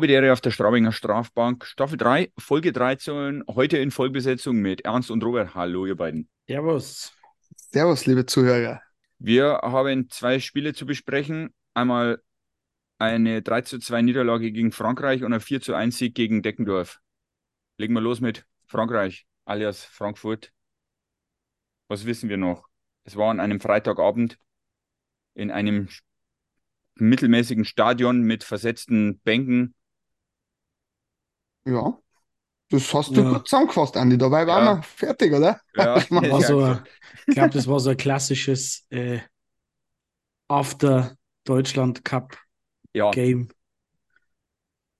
[0.00, 5.22] Ehre auf der Straubinger Strafbank, Staffel 3, Folge 13, heute in Vollbesetzung mit Ernst und
[5.22, 5.54] Robert.
[5.54, 6.30] Hallo, ihr beiden.
[6.46, 7.12] Servus.
[7.56, 8.80] Servus, liebe Zuhörer.
[9.18, 11.52] Wir haben zwei Spiele zu besprechen.
[11.74, 12.22] Einmal
[12.98, 16.98] eine 3 zu 2 Niederlage gegen Frankreich und ein 4 zu 1 Sieg gegen Deckendorf.
[17.76, 20.54] Legen wir los mit Frankreich, alias Frankfurt.
[21.88, 22.66] Was wissen wir noch?
[23.04, 24.38] Es war an einem Freitagabend
[25.34, 25.90] in einem
[26.94, 29.74] mittelmäßigen Stadion mit versetzten Bänken.
[31.64, 31.98] Ja,
[32.70, 33.26] das hast du Ja.
[33.26, 34.18] gut zusammengefasst, Andi.
[34.18, 34.78] Dabei waren Ja.
[34.78, 35.60] wir fertig, oder?
[35.74, 36.88] Ja, Ich mach ja, War so, klar.
[37.28, 39.20] ich glaube, das war so ein klassisches äh,
[40.48, 42.36] After Deutschland Cup
[42.94, 43.12] ja.
[43.12, 43.48] Game.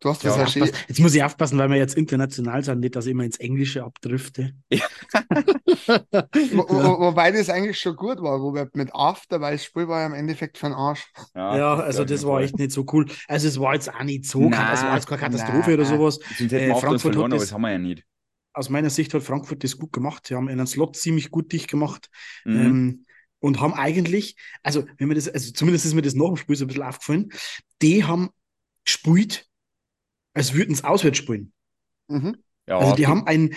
[0.02, 0.66] Du hast Ja, das ja.
[0.88, 3.84] Jetzt muss ich aufpassen, weil wir jetzt international sind, nicht, dass ich immer ins Englische
[3.84, 4.52] abdrifte.
[6.52, 10.00] Wo, wo, wobei das eigentlich schon gut war, Robert, mit After, weil das Spiel war
[10.00, 11.06] ja im Endeffekt für den Arsch.
[11.34, 13.06] Ja, also auf das war echt nicht so cool.
[13.28, 15.84] Also es war jetzt auch nicht so, kat- es war jetzt keine Katastrophe na, oder
[15.84, 16.18] sowas.
[16.40, 18.04] Äh, Frankfurt verloren, hat aber das- das haben wir ja nicht.
[18.54, 20.26] Aus meiner Sicht hat Frankfurt das gut gemacht.
[20.26, 22.10] Sie haben einen Slot ziemlich gut dicht gemacht.
[22.44, 22.56] Mhm.
[22.56, 23.04] Ähm,
[23.38, 26.54] und haben eigentlich, also wenn man das, also zumindest ist mir das nach dem Spiel
[26.56, 27.30] so ein bisschen aufgefallen,
[27.80, 28.30] die haben
[28.84, 29.46] gespielt,
[30.34, 31.52] als würden sie auswärts spielen.
[32.08, 32.36] Mhm.
[32.66, 33.54] ja, Also die haben ein,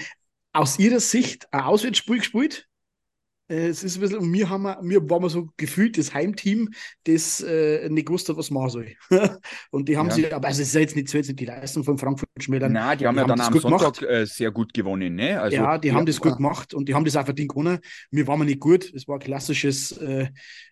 [0.54, 2.68] aus ihrer Sicht ein Auswärtsspiel gespielt.
[3.48, 6.70] Äh, Es ist ein bisschen, und wir haben, wir waren wir so gefühlt das Heimteam,
[7.06, 8.96] das äh, nicht gewusst hat, was machen soll.
[9.72, 10.16] und die haben Ja.
[10.16, 12.30] sich, aber also es ist ja jetzt nicht, so jetzt nicht die Leistung von Frankfurt
[12.40, 12.72] schmälern.
[12.72, 14.02] Na, die haben die ja haben dann am Sonntag gemacht.
[14.04, 15.40] äh, sehr gut gewonnen, ne?
[15.40, 16.38] Also, ja, die haben das gut ja.
[16.38, 17.80] gemacht und die haben das auch verdient gewonnen.
[18.12, 18.92] Wir waren nicht gut.
[18.94, 20.30] Es war ein klassisches äh,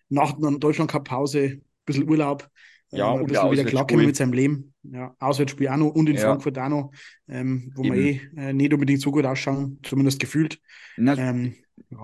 [0.08, 2.48] nach einer Deutschland Cup Pause, ein bisschen Urlaub,
[2.96, 3.70] Ja, ähm, und ein wieder Auswärtsspiel.
[3.70, 4.74] klarkommen mit seinem Leben.
[4.82, 6.22] Ja, Auswärtsspiel auch noch und in Ja.
[6.22, 6.92] Frankfurt auch noch,
[7.28, 8.38] ähm, wo wir eh Eben.
[8.38, 10.60] äh, nicht unbedingt so gut ausschauen, zumindest gefühlt.
[10.96, 11.54] Na, Ähm,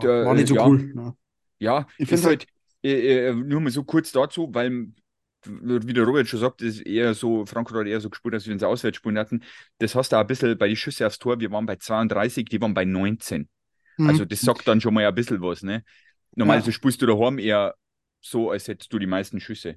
[0.03, 0.67] der, war nicht so ja.
[0.67, 0.93] cool.
[0.97, 1.15] Ja.
[1.59, 2.47] ja, Ich ist find halt,
[2.83, 4.89] äh, äh, nur mal so kurz dazu, weil,
[5.45, 8.59] wie der Robert schon sagt, ist eher so, Frankfurt hat eher so gespielt, als wenn
[8.59, 9.43] sie auswärts spielen hatten.
[9.79, 12.47] Das hast du auch ein bisschen bei den Schüsse aufs Tor, wir waren bei 32,
[12.47, 13.49] die waren bei 19.
[13.97, 14.09] Mhm.
[14.09, 15.85] Also das sagt dann schon mal ein bisschen was, ne?
[16.35, 16.73] Normalerweise Ja.
[16.73, 17.75] spielst du daheim eher
[18.21, 19.77] so, als hättest du die meisten Schüsse.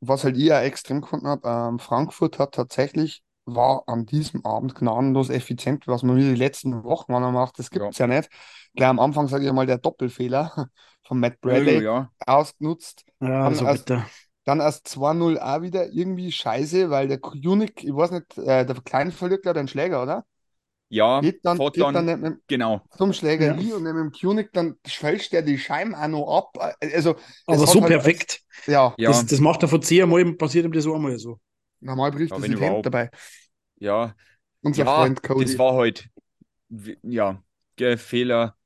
[0.00, 4.74] Was halt ich auch extrem gefunden habe, ähm, Frankfurt hat tatsächlich, war an diesem Abend
[4.74, 7.58] gnadenlos effizient, was man wie die letzten Wochen mal macht.
[7.58, 8.06] Das gibt es ja.
[8.06, 8.28] nicht.
[8.74, 10.68] Gleich am Anfang sage ich mal der Doppelfehler
[11.04, 13.04] von Matt Bradley ja, ausgenutzt.
[13.20, 14.06] ja, Dann so erst- bitter.
[14.44, 18.76] Dann erst 2-0 auch wieder irgendwie scheiße, weil der Kunik, ich weiß nicht, äh, der
[18.84, 20.24] Kleine verliert gerade einen Schläger, oder?
[20.88, 22.86] Ja, Geht dann, geht dann, mit, genau.
[22.96, 26.76] zum Schlägerie und mit dem Kunik, dann fälscht der die Scheiben auch noch ab.
[26.80, 27.16] Also,
[27.46, 28.40] Aber so halt perfekt.
[28.66, 31.40] ja, Ja, Das, das macht er von zehnmal, passiert ihm das einmal so.
[31.80, 32.86] normal bricht Ja, das Hemd überhaupt.
[32.86, 33.10] dabei.
[33.78, 34.14] ja,
[34.62, 35.44] Unser ja, Freund Cody.
[35.46, 36.08] das war halt,
[37.02, 37.42] ja,
[37.78, 38.56] der Fehler,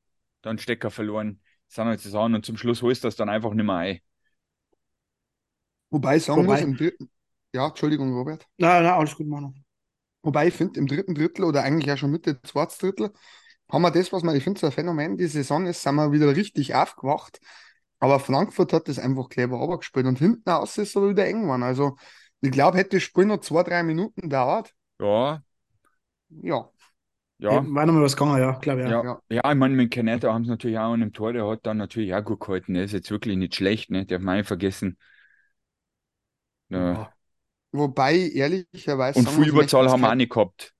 [0.43, 3.67] dann Stecker verloren, sind halt zusammen und zum Schluss holst du das dann einfach nicht
[3.67, 4.01] mehr ein.
[5.91, 6.65] Wobei sagen Wobei- muss,
[7.55, 8.47] ja, Entschuldigung, Robert.
[8.59, 9.53] Nein, nein, alles gut, Manu.
[10.23, 13.11] Wobei ich finde, im dritten Drittel oder eigentlich auch schon Mitte zweites Drittel
[13.71, 16.13] haben wir das, was man, ich finde, so ein Phänomen die Saison ist, sind wir
[16.13, 17.41] wieder richtig aufgewacht.
[18.01, 21.63] Aber Frankfurt hat das einfach clever runtergespielt und hinten aus ist es wieder eng geworden.
[21.63, 21.97] Also,
[22.41, 25.43] ich glaube, hätte das Spiel noch zwei, drei Minuten dauert, Ja,
[26.43, 26.69] ja,
[27.39, 27.65] ja, Ja.
[27.75, 28.89] War noch mal was gegangen, ja, glaube ich.
[28.89, 29.03] Ja.
[29.03, 31.61] ja, ja, ich meine, mit Canetta haben sie natürlich auch an dem Tor, der hat
[31.65, 34.47] dann natürlich auch gut gehalten, der ist jetzt wirklich nicht schlecht, ne, darf man nicht
[34.47, 34.97] vergessen.
[36.69, 37.13] Ja.
[37.73, 39.21] Wobei, ehrlicherweise.
[39.21, 40.75] Und viel Überzahl haben wir auch nicht gehabt.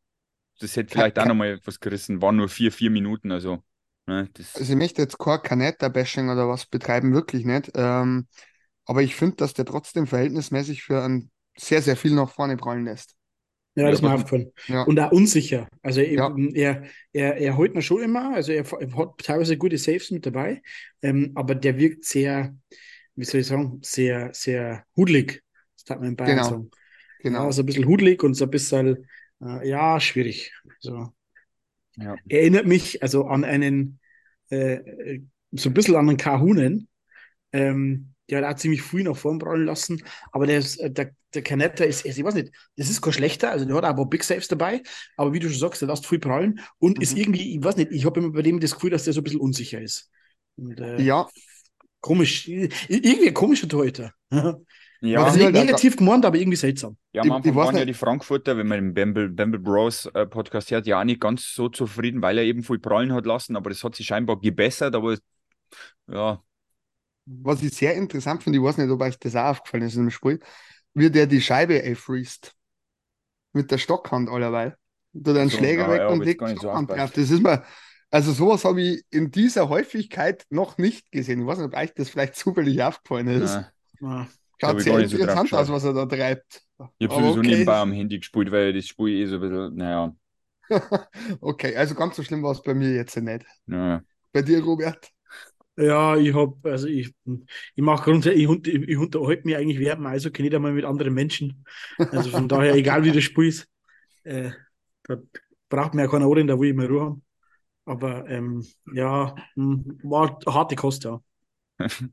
[0.61, 3.63] Das hätte Kein- vielleicht auch nochmal was gerissen, waren nur vier, vier Minuten, also,
[4.07, 7.71] ne, das, Also ich möchte jetzt kein Canetta-Bashing oder was betreiben, wirklich nicht.
[7.75, 8.27] Ähm,
[8.85, 12.85] aber ich finde, dass der trotzdem verhältnismäßig für ein sehr, sehr viel nach vorne prallen
[12.85, 13.15] lässt.
[13.77, 14.53] Ja, das ist mir aufgefallen.
[14.67, 14.83] Ja.
[14.83, 15.69] Und auch unsicher.
[15.83, 16.35] Also Ja.
[16.55, 20.27] er, er, er holt mir schon immer, also er, er hat teilweise gute Saves mit
[20.27, 20.61] dabei,
[21.03, 22.55] ähm, aber der wirkt sehr,
[23.15, 25.43] wie soll ich sagen, sehr, sehr hudelig.
[25.77, 26.49] Das darf man in Bayern Genau.
[26.51, 26.71] sagen.
[27.23, 27.51] Genau.
[27.53, 29.07] So ein bisschen hudelig und so ein bisschen,
[29.43, 30.53] äh, ja, schwierig.
[30.81, 31.13] So.
[31.97, 32.17] ja.
[32.29, 33.99] Erinnert mich also an einen,
[34.51, 35.21] äh,
[35.53, 36.89] so ein bisschen an einen Kahunen.
[37.53, 40.03] Ähm, der hat auch ziemlich früh nach vorn prallen lassen,
[40.33, 43.51] aber der, ist, äh, der, der Canetta ist, ich weiß nicht, das ist kein schlechter,
[43.51, 44.83] also der hat auch ein paar Big Saves dabei,
[45.17, 47.19] aber wie du schon sagst, der lässt viel prallen und ist Mhm.
[47.19, 49.25] irgendwie, ich weiß nicht, ich habe immer bei dem das Gefühl, dass der so ein
[49.25, 50.11] bisschen unsicher ist.
[50.57, 51.29] Und, äh, Ja,
[52.01, 54.15] Komisch, irgendwie komischer Torhüter.
[55.03, 56.97] Ja, also ich nicht halt auch- negativ gemeint, aber irgendwie seltsam.
[57.13, 60.71] Ja, am Anfang waren ja die Frankfurter, wenn man den Bamble, Bamble Bros äh, Podcast
[60.71, 63.71] hört, ja auch nicht ganz so zufrieden, weil er eben viel prallen hat lassen, aber
[63.71, 65.17] das hat sich scheinbar gebessert, aber
[66.09, 66.43] ja,
[67.27, 70.11] was ich sehr interessant finde, ich weiß nicht, ob euch das auch aufgefallen ist im
[70.11, 70.41] Spiel,
[70.95, 72.55] wie der die Scheibe freest.
[73.53, 74.77] Mit der Stockhand allerweil.
[75.13, 76.99] Da den So, Schläger ja, weg ja, und legt die so Stockhand drauf.
[76.99, 77.17] aufgepasst.
[77.17, 77.65] Das ist mal,
[78.11, 81.41] also sowas habe ich in dieser Häufigkeit noch nicht gesehen.
[81.41, 83.61] Ich weiß nicht, ob euch das vielleicht zufällig aufgefallen ist.
[84.01, 84.29] Ja.
[84.61, 86.63] Ich sehr gar nicht so interessant aus, was er da treibt.
[86.99, 87.49] Ich habe sowieso okay.
[87.49, 90.15] nebenbei am Handy gespielt, weil das Spiel eh so ein bisschen, naja,
[91.41, 93.45] Okay, also ganz so schlimm war es bei mir jetzt nicht.
[93.67, 94.03] naja.
[94.33, 95.11] Bei dir, Robert?
[95.77, 100.01] Ja, ich habe, also ich, ich mache grundsätzlich, ich, ich, ich unterhalte mich eigentlich während
[100.01, 101.65] dem Eishockey nicht einmal mit anderen Menschen.
[101.99, 103.69] Also von daher, egal wie das Spiel ist,
[104.25, 104.51] äh,
[105.05, 105.17] da
[105.69, 107.23] braucht mir ja keiner Ohren, da will ich mal Ruhe haben.
[107.87, 111.21] Aber ähm, ja, hm, war eine harte Kost, ja.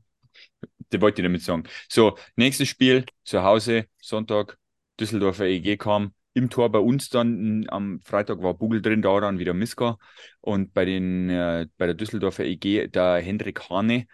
[0.90, 1.64] Das wollte ich damit sagen.
[1.88, 4.58] So, nächstes Spiel zu Hause, Sonntag,
[4.98, 6.14] Düsseldorfer EG kam.
[6.34, 9.98] Im Tor bei uns dann am Freitag war Bugel drin, da dann wieder Miska.
[10.40, 14.06] Und bei, den, äh, bei der Düsseldorfer EG der Hendrik Hane.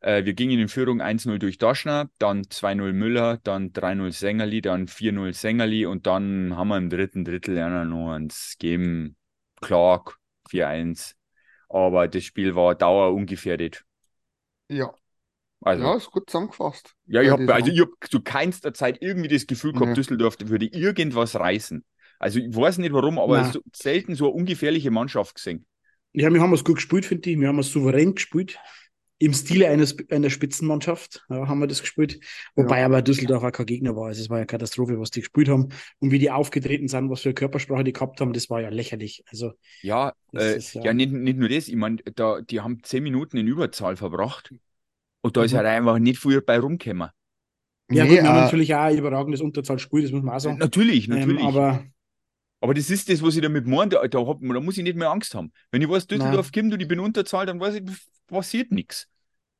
[0.00, 4.86] Äh, wir gingen in Führung 1-0 durch Daschner, dann 2-0 Müller, dann 3-0 Sängerli, dann
[4.86, 9.16] 4-0 Sängerli und dann haben wir im dritten Drittel ja noch eins gegeben.
[9.60, 10.18] Clark
[10.48, 11.16] 4-1.
[11.68, 13.84] Aber das Spiel war dauerungefährdet.
[14.68, 14.94] Ja,
[15.62, 16.94] Also, ja, ist gut zusammengefasst.
[17.06, 19.96] ja, ich Ja, habe also ich hab zu keinster Zeit irgendwie das Gefühl gehabt, Nee.
[19.96, 21.84] Düsseldorf würde irgendwas reißen.
[22.18, 25.66] Also ich weiß nicht warum, aber so, selten so eine ungefährliche Mannschaft gesehen.
[26.12, 27.38] Ja, wir haben es gut gespielt, finde ich.
[27.40, 28.58] Wir haben es souverän gespielt.
[29.18, 32.18] Im Stile eines, einer Spitzenmannschaft ja, haben wir das gespielt.
[32.56, 34.08] Wobei aber Düsseldorf auch kein Gegner war.
[34.08, 35.68] Also es war ja Katastrophe, was die gespielt haben.
[36.00, 38.68] Und wie die aufgetreten sind, was für eine Körpersprache die gehabt haben, das war ja
[38.68, 39.22] lächerlich.
[39.30, 42.82] Also Ja, äh, ist ja, ja- nicht, nicht nur das, ich meine, da, die haben
[42.84, 44.52] zehn Minuten in Überzahl verbracht
[45.22, 45.56] und da ist Mhm.
[45.56, 47.10] halt einfach nicht viel bei rumgekommen.
[47.90, 50.40] ja, Nee, gut, wir haben äh, natürlich auch ein überragendes Unterzahlspiel, das muss man auch
[50.40, 50.58] sagen.
[50.58, 51.38] Natürlich, Ähm, natürlich.
[51.38, 51.84] aber
[52.60, 53.90] Aber das ist das, was ich damit meine.
[53.90, 55.52] Da, da, hab, da muss ich nicht mehr Angst haben.
[55.70, 57.82] Wenn ich weiß, Düsseldorf kommt und ich bin unterzahlt, dann weiß ich,
[58.28, 59.08] passiert nichts.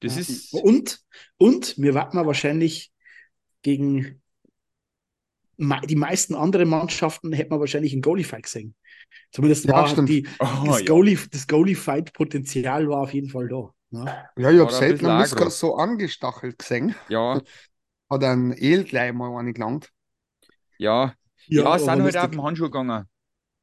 [0.00, 0.20] Das Ja.
[0.20, 0.54] ist.
[0.54, 1.00] Und,
[1.38, 2.92] und wir warten mal wahrscheinlich
[3.62, 4.22] gegen
[5.58, 8.74] die meisten anderen Mannschaften hätten wir wahrscheinlich einen Goalie-Fight gesehen.
[9.32, 10.08] Zumindest Ja, war stimmt.
[10.08, 10.86] die, Oh, das ja.
[10.86, 13.70] Goalie, das Goalie-Fight-Potenzial war auf jeden Fall da.
[13.92, 14.28] Ne?
[14.36, 15.50] Ja, ich habe selten einen aggro.
[15.50, 16.94] so angestachelt gesehen.
[17.08, 17.40] Ja,
[18.10, 19.92] Hat ein El gleich mal eine gelangt.
[20.78, 21.14] ja.
[21.46, 22.22] Ja, aber sind halt lustig.
[22.24, 23.08] auf den Handschuh gegangen.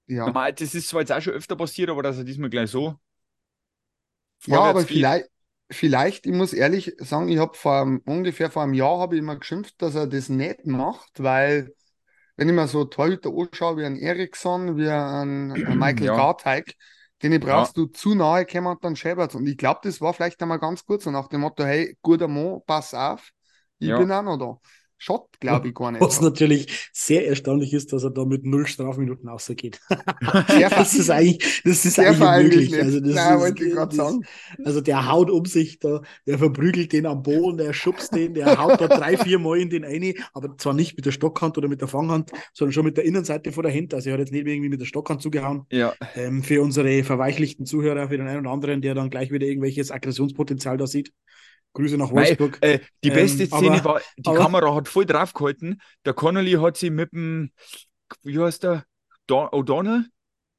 [0.07, 2.69] Ja, Normal, das ist zwar jetzt auch schon öfter passiert, aber dass er diesmal gleich
[2.71, 2.99] so.
[4.45, 5.29] ja aber vielleicht,
[5.71, 9.19] vielleicht, ich muss ehrlich sagen, ich habe vor einem- ungefähr vor einem Jahr habe ich
[9.19, 11.73] immer geschimpft, dass er das nicht macht, weil
[12.37, 16.15] wenn ich mir so Torhüter anschaue, wie ein Eriksson, wie ein, ein Michael Ja.
[16.15, 16.75] Garteig,
[17.23, 20.41] den brauchst du zu nahe kommen und dann scheppert Und ich glaube, das war vielleicht
[20.41, 23.31] einmal ganz gut so nach dem Motto, hey, guter Mann, pass auf,
[23.79, 23.95] ich Ja.
[23.95, 24.59] bin auch noch da.
[25.01, 26.01] Schott, glaube ich gar nicht.
[26.01, 29.79] Was natürlich sehr erstaunlich ist, dass er da mit null Strafminuten rausgeht.
[30.69, 32.71] Das ist eigentlich, das ist eigentlich unmöglich.
[32.71, 32.81] nicht.
[32.81, 34.21] Also das Nein, ist, wollte ich gerade das- sagen.
[34.65, 38.57] Also der haut um sich da, der verprügelt den am Boden, der schubst den, der
[38.61, 41.67] haut da drei, vier Mal in den eine, aber zwar nicht mit der Stockhand oder
[41.69, 43.93] mit der Fanghand, sondern schon mit der Innenseite vor der Hand.
[43.93, 45.65] Also er hat jetzt nicht irgendwie mit der Stockhand zugehauen.
[45.71, 49.47] Ja, Ähm, für unsere verweichlichten Zuhörer, für den einen oder anderen, der dann gleich wieder
[49.47, 51.13] irgendwelches Aggressionspotenzial da sieht.
[51.73, 52.57] Grüße nach Wolfsburg.
[52.61, 55.81] äh, die Ähm, beste Szene aber- war, die aber- Kamera hat voll draufgehalten.
[56.05, 57.51] Der Connolly hat sie mit dem,
[58.23, 58.85] wie heißt der?
[59.27, 60.05] Don O'Donnell?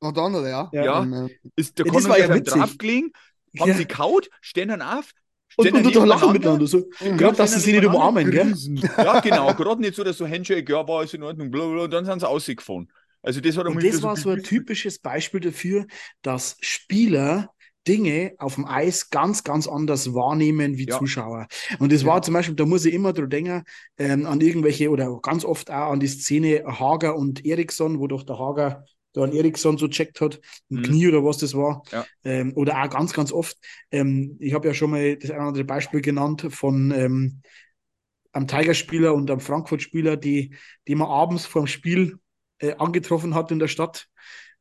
[0.01, 0.71] Andere, ja.
[0.73, 1.03] Ja.
[1.03, 3.13] Ähm, äh, Ist der Ja, Connolly ja draufgelegen,
[3.59, 3.77] haben Ja.
[3.77, 5.11] sie kaut, stehen dann auf,
[5.57, 6.65] und, stehen und, dann und lachen nebeneinander.
[6.65, 6.67] miteinander.
[6.67, 7.11] So.
[7.11, 7.17] Mhm.
[7.19, 8.55] Gerade, dass sie sich nicht umarmen, gell?
[8.97, 11.83] Ja, genau, gerade nicht so, dass so Handshake, ja, war alles in Ordnung, bla, bla,
[11.85, 12.91] und dann sind sie ausgefahren.
[13.23, 15.87] Also das hat Und das war so ein typisches Beispiel dafür,
[16.23, 17.51] dass Spieler
[17.89, 20.99] Dinge auf dem Eis ganz, ganz anders wahrnehmen wie Ja.
[20.99, 21.47] Zuschauer.
[21.79, 22.09] Und das Ja.
[22.09, 23.63] war zum Beispiel, da muss ich immer dran denken,
[23.99, 28.23] ähm, an irgendwelche oder ganz oft auch an die Szene Hager und Eriksson, wo doch
[28.23, 30.83] der Hager da an Eriksson so checkt hat, ein Mhm.
[30.83, 31.83] Knie oder was das war.
[31.91, 32.07] Ja.
[32.25, 33.57] Ähm, oder auch ganz, ganz oft,
[33.91, 37.41] ähm, ich habe ja schon mal das eine oder andere Beispiel genannt von ähm,
[38.33, 40.55] am Tigerspieler und am Frankfurt-Spieler, die,
[40.87, 42.19] die man abends vorm Spiel
[42.59, 44.07] äh, angetroffen hat in der Stadt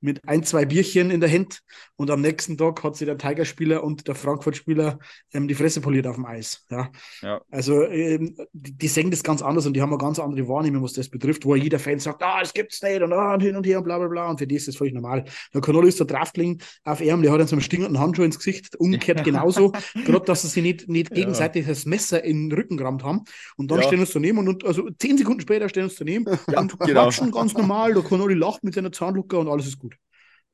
[0.01, 1.59] mit ein, zwei Bierchen in der Hand
[1.95, 4.99] und am nächsten Tag hat sich der Tigerspieler und der Frankfurt-Spieler
[5.33, 6.65] ähm, die Fresse poliert auf dem Eis.
[6.69, 6.89] Ja.
[7.21, 7.41] Ja.
[7.51, 10.83] Also ähm, die, die sehen das ganz anders und die haben eine ganz andere Wahrnehmung,
[10.83, 13.55] was das betrifft, wo jeder Fan sagt, ah, das gibt's nicht und, ah, und hin
[13.55, 15.25] und her und bla bla bla und für die ist das völlig normal.
[15.53, 18.37] Der Connolly ist da draufgelegen auf ihm, der hat dann so einen stinkenden Handschuh ins
[18.37, 19.71] Gesicht, umgekehrt genauso,
[20.05, 21.15] gerade dass sie sich nicht, nicht Ja.
[21.15, 23.23] gegenseitig das Messer in den Rücken gerammt haben
[23.57, 23.83] und dann Ja.
[23.83, 27.03] stehen uns daneben und, und also zehn Sekunden später stehen uns daneben Ja, und genau.
[27.05, 29.88] quatschen ganz normal, der Connolly lacht mit seiner Zahnlucke und alles ist gut.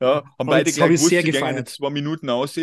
[0.00, 1.68] Ja, haben Aber beide gleich gewusst, sehr gefeiert.
[1.68, 2.56] zwei Minuten aus.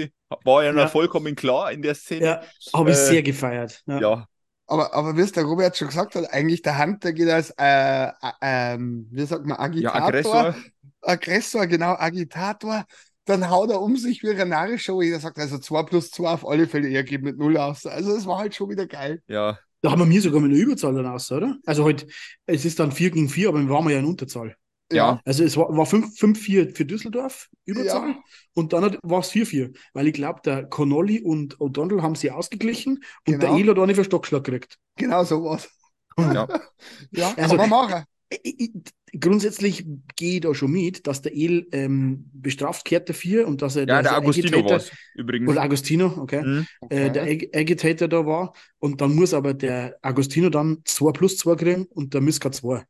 [0.44, 0.88] War ja, noch Ja.
[0.88, 2.26] vollkommen klar in der Szene.
[2.26, 2.42] Ja,
[2.74, 3.82] habe ich Äh, sehr gefeiert.
[3.88, 4.00] Ja.
[4.00, 4.28] Ja,
[4.68, 8.08] Aber, aber wie es der Robert schon gesagt hat, eigentlich der Hunter geht als, äh,
[8.08, 8.12] äh,
[8.42, 10.08] ähm, wie sagt man, ja, Agitator.
[10.08, 10.56] Aggressor.
[11.02, 12.86] Aggressor, genau, Agitator.
[13.26, 16.30] Dann haut er um sich wie ein narischer, wo jeder sagt, also 2 plus 2
[16.30, 17.86] auf alle Fälle, er geht mit 0 aus.
[17.86, 19.22] Also es war halt schon wieder geil.
[19.28, 21.58] Ja, Da haben wir mir sogar mit einer Überzahl dann aus, oder?
[21.66, 22.06] Also halt,
[22.46, 24.56] es ist dann 4 gegen 4, aber wir waren ja in Unterzahl.
[24.96, 25.20] Ja.
[25.26, 28.24] Also es war, war 5-4 für Düsseldorf, Überzahl, Ja.
[28.54, 29.74] und dann war es 4-4.
[29.94, 33.40] Weil ich glaube, der Connolly und O'Donnell haben sie ausgeglichen und Genau.
[33.40, 34.78] der Elo hat auch nicht für Stockschlag gekriegt.
[34.98, 35.70] Genau sowas.
[36.18, 36.48] ja.
[37.12, 38.04] Ja, Also- kann man machen.
[38.44, 38.72] ich,
[39.20, 39.86] grundsätzlich
[40.16, 43.88] gehe ich da schon mit, dass der El ähm, bestraft kehrt dafür und dass er
[43.88, 45.50] Ja, der er Agostino Agitator- war übrigens.
[45.50, 46.42] Oder Agostino, okay.
[46.44, 46.68] Mhm.
[46.90, 48.54] Äh, der Ag Agitator da war.
[48.80, 52.84] Und dann muss aber der Agostino dann 2 plus 2 kriegen und der Miska 2.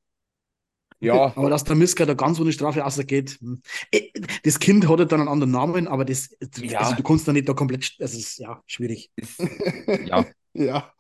[1.04, 3.38] Ja, Aber dass der Miska da ganz ohne Strafe rausgeht.
[3.42, 3.62] hm.
[3.92, 4.10] Äh,
[4.44, 6.80] Das Kind hat halt dann einen anderen Namen, aber das, Ja.
[6.80, 9.12] also du kannst da nicht da komplett, das ist ja schwierig.
[10.06, 10.26] ja.
[10.54, 10.94] Ja.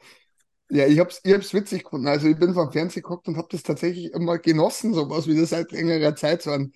[0.69, 2.07] Ja, ich hab's, ich hab's witzig gefunden.
[2.07, 5.51] Also ich bin vom Fernsehen geguckt und hab das tatsächlich immer genossen, sowas wie das
[5.51, 6.73] seit längerer Zeit so ein,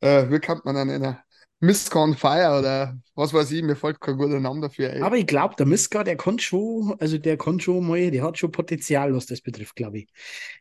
[0.00, 1.18] äh, wie kann man einen nennen?
[1.64, 4.90] Miska on Fire oder was weiß ich, mir fällt kein guter Name dafür.
[4.90, 5.00] Ey.
[5.00, 8.36] Aber ich glaube, der Miska, der kann schon, also der kann schon mal, der hat
[8.36, 10.08] schon Potenzial, was das betrifft, glaube ich.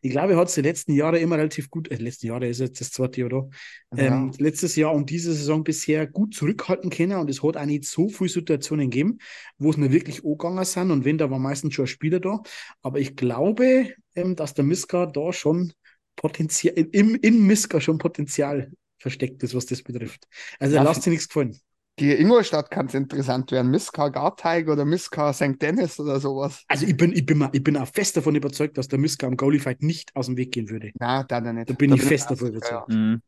[0.03, 2.59] Ich glaube, er hat es die letzten Jahre immer relativ gut, äh, letzten Jahre ist
[2.59, 3.49] jetzt das zweite Jahr da,
[3.97, 7.85] ähm, letztes Jahr und diese Saison bisher gut zurückhalten können und es hat auch nicht
[7.85, 9.17] so viele Situationen gegeben,
[9.57, 12.43] wo es mir wirklich angegangen sind und wenn, da war meistens schon ein Spieler da.
[12.83, 15.73] Aber ich glaube, ähm, dass der Miska da schon
[16.15, 20.27] Potenzial, im, in Miska schon Potenzial versteckt ist, was das betrifft.
[20.59, 21.57] Also er Ja, lasst sich nichts gefallen.
[21.99, 23.69] Die Ingolstadt kann es interessant werden.
[23.69, 25.61] Miska Garteig oder Miska St.
[25.61, 26.63] Dennis oder sowas.
[26.67, 29.35] Also ich bin, ich bin, ich bin auch fest davon überzeugt, dass der Miska am
[29.37, 30.91] Goalie-Fight nicht aus dem Weg gehen würde.
[30.99, 31.69] Na, da dann nicht.
[31.69, 32.89] Da bin Da ich fest auch davon überzeugt.
[32.89, 33.21] Mhm.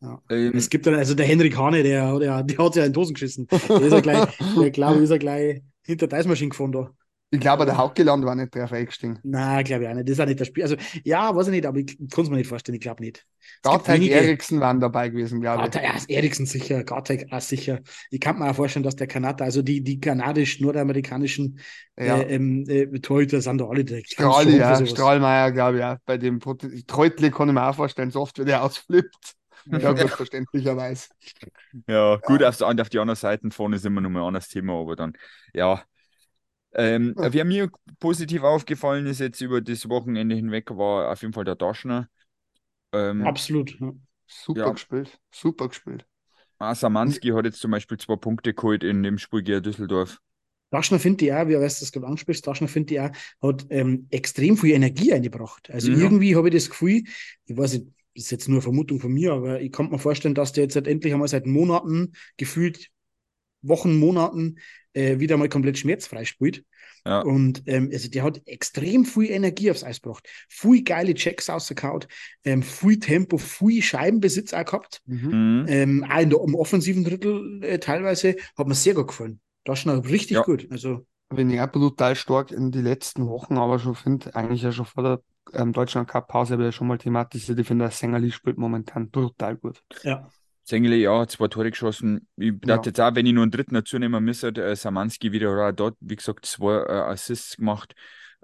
[0.00, 0.22] Ja.
[0.30, 2.98] Ähm, Es gibt dann, also der Henrik Hane, der, der, der hat ja in die
[2.98, 3.46] Hosen geschissen.
[3.50, 6.90] Der ist ja gleich, der glaube ich, ist ja gleich hinter der Eismaschine gefahren da.
[7.32, 9.18] Ich glaube, der Haukeland war nicht drauf eingestiegen.
[9.22, 10.08] Nein, glaube ich auch nicht.
[10.08, 10.64] Das ist auch nicht das Spiel.
[10.64, 12.74] Also, ja, weiß ich nicht, aber ich kann es mir nicht vorstellen.
[12.74, 13.24] Ich glaube nicht.
[13.62, 15.74] Garteig, Eriksen waren dabei gewesen, glaube ich.
[15.74, 17.80] Ja, Eriksen sicher, Gartag auch sicher.
[18.10, 21.60] Ich kann mir auch vorstellen, dass der Kanadier, also die, die kanadisch-nordamerikanischen
[21.98, 22.18] Ja.
[22.18, 24.10] äh, ähm, äh, Torhüter sind da alle direkt.
[24.12, 25.96] Strahli, ja, Strahlmeier, glaube ich, auch.
[26.04, 29.34] Bei dem Pot- Treutli kann ich mir auch vorstellen, so oft wie der ausflippt.
[29.66, 31.08] Ja, gut, verständlicherweise.
[31.86, 34.48] Ja, gut, auf, der- auf die andere Seite vorne ist immer noch mal ein anderes
[34.48, 35.12] Thema, aber dann,
[35.54, 35.82] ja.
[36.72, 37.32] Ähm, Ja.
[37.32, 41.56] Wer mir positiv aufgefallen ist jetzt über das Wochenende hinweg, war auf jeden Fall der
[41.56, 42.08] Daschner.
[42.92, 43.78] Ähm, Absolut.
[43.80, 43.92] Ja.
[44.26, 44.72] Super Ja.
[44.72, 45.20] gespielt.
[45.32, 46.06] Super gespielt.
[46.74, 50.20] Samanski hat jetzt zum Beispiel zwei Punkte geholt in dem Spiel gegen Düsseldorf.
[50.70, 53.10] Daschner finde ich auch, wie du das gerade ansprichst, Daschner finde ich auch,
[53.42, 55.68] hat ähm, extrem viel Energie eingebracht.
[55.70, 55.96] Also Ja.
[55.98, 57.02] irgendwie habe ich das Gefühl,
[57.46, 59.98] ich weiß nicht, das ist jetzt nur eine Vermutung von mir, aber ich kann mir
[59.98, 62.88] vorstellen, dass der jetzt halt endlich einmal seit Monaten, gefühlt
[63.62, 64.56] Wochen, Monaten,
[64.92, 66.64] äh, wieder mal komplett schmerzfrei spielt.
[67.06, 67.20] Ja.
[67.20, 70.28] Und ähm, also der hat extrem viel Energie aufs Eis gebracht.
[70.48, 72.08] Viel geile Checks rausgekaut,
[72.44, 75.00] ähm, viel Tempo, viel Scheibenbesitz auch gehabt.
[75.06, 75.62] Mhm.
[75.62, 75.66] Mhm.
[75.68, 79.40] Ähm, auch in der, im offensiven Drittel äh, teilweise hat mir sehr gut gefallen.
[79.64, 80.42] Daschner richtig Ja.
[80.42, 80.66] gut.
[80.70, 84.72] Also Bin ich auch brutal stark in die letzten Wochen, aber schon finde, eigentlich ja
[84.72, 85.20] schon vor der
[85.52, 87.58] ähm, Deutschland Cup Pause habe ich ja schon mal thematisiert.
[87.58, 89.82] Ich finde, der Sängerli spielt momentan brutal gut.
[90.02, 90.32] ja.
[90.70, 92.28] Sengele, ja, hat zwei Tore geschossen.
[92.36, 92.76] Ich Ja.
[92.76, 95.72] dachte jetzt auch, wenn ich nur einen dritten dazu nehmen müsste, äh, Samanski wieder oder
[95.72, 97.94] dort, wie gesagt, zwei äh, Assists gemacht.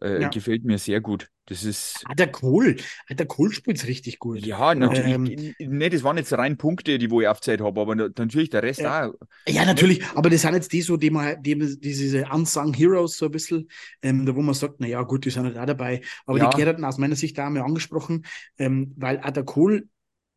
[0.03, 0.29] Äh, Ja.
[0.29, 1.29] Gefällt mir sehr gut.
[1.47, 2.77] Das ist, Ah, der Kohl.
[3.09, 4.45] Ah, der Kohl spielt richtig gut.
[4.45, 7.95] ja, natürlich, Ähm, nee, das waren jetzt rein Punkte, die wo ich aufzeit habe, aber
[7.95, 9.07] na- natürlich der Rest Ja.
[9.07, 9.15] auch.
[9.49, 13.17] Ja, natürlich, aber das sind jetzt die so, die man, die, die diese Unsung Heroes
[13.17, 13.69] so ein bisschen,
[14.03, 16.03] ähm, da wo man sagt, na ja, gut, die sind halt auch dabei.
[16.27, 16.51] Aber Ja.
[16.51, 18.27] die gehörten aus meiner Sicht auch mal angesprochen,
[18.59, 19.89] ähm, weil auch der Kohl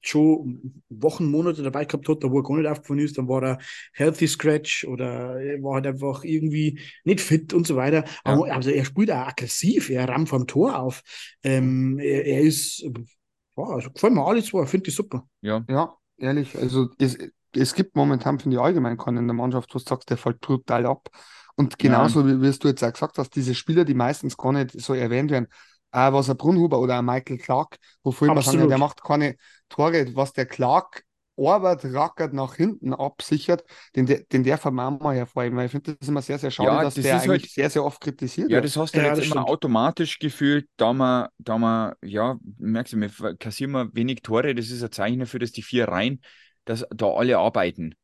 [0.01, 3.43] schon Wochen, Monate dabei gehabt hat, da wo er gar nicht aufgefallen ist, dann war
[3.43, 3.57] er
[3.93, 8.05] Healthy Scratch oder er war halt einfach irgendwie nicht fit und so weiter.
[8.23, 11.01] Aber also er spielt auch aggressiv, er rammt vom Tor auf.
[11.43, 15.27] Ähm, er, er ist, ja, also gefallen mir alle zwei, finde ich super.
[15.41, 17.17] Ja, Ja, ehrlich, also es,
[17.53, 20.39] es gibt momentan, finde ich, allgemein keinen in der Mannschaft, wo du sagst, der fällt
[20.41, 21.09] brutal ab.
[21.55, 24.53] Und genauso wie, wie es du jetzt auch gesagt hast, diese Spieler, die meistens gar
[24.53, 25.47] nicht so erwähnt werden,
[25.91, 29.35] auch was ein Brunhuber oder ein Michael Clark, wofür immer sagen, ja, der macht keine
[29.69, 31.03] Tore, was der Clark
[31.37, 33.63] Arbeit rackert nach hinten absichert,
[33.95, 36.77] den, der- den darf man mal hervorheben, weil ich finde das immer sehr, sehr schade,
[36.77, 39.01] Ja, dass das der ist eigentlich halt- sehr, sehr oft kritisiert ja, das hast du
[39.01, 39.47] Ja, jetzt immer stimmt.
[39.47, 44.69] automatisch gefühlt, da man, da man, ja, merkst du, wir kassieren wir wenig Tore, das
[44.69, 46.21] ist ein Zeichen dafür, dass die vier Reihen,
[46.65, 47.95] dass da alle arbeiten.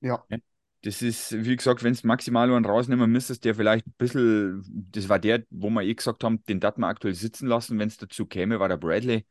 [0.00, 0.26] Ja.
[0.86, 4.62] Das ist, wie gesagt, wenn es maximal einen rausnehmen müsstest, der vielleicht ein bisschen,
[4.92, 7.88] das war der, wo wir eh gesagt haben, den darf man aktuell sitzen lassen, wenn
[7.88, 9.26] es dazu käme, war der Bradley.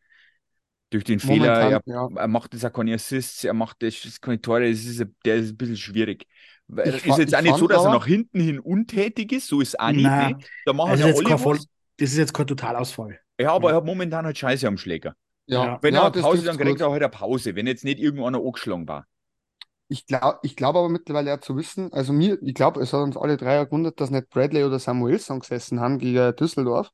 [0.90, 2.10] Durch den Fehler, Momentan, er, ja.
[2.14, 5.52] er macht jetzt auch keine Assists, er macht das keine Tore, das ist, der ist
[5.52, 6.28] ein bisschen schwierig.
[6.76, 9.70] Es ist jetzt auch nicht so, dass er nach hinten hin untätig ist, so ist
[9.70, 10.04] es auch nicht.
[10.04, 10.38] Ne?
[10.66, 11.58] Da machen Also ja alle Voll,
[11.98, 13.20] das ist jetzt kein Totalausfall.
[13.40, 13.76] Ja, aber Ja.
[13.76, 15.16] er hat momentan halt Scheiße am Schläger.
[15.48, 18.00] Ja, Wenn ja, er eine Pause, dann kriegt er halt eine Pause, wenn jetzt nicht
[18.00, 19.06] irgendeiner angeschlagen war.
[19.88, 23.02] Ich glaube ich glaub aber mittlerweile auch zu wissen, also mir, ich glaube, es hat
[23.04, 26.90] uns alle drei gewundert, dass nicht Bradley oder Samuelson gesessen haben gegen Düsseldorf.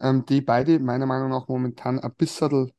[0.00, 2.72] Ähm, die beide meiner Meinung nach momentan ein bisschen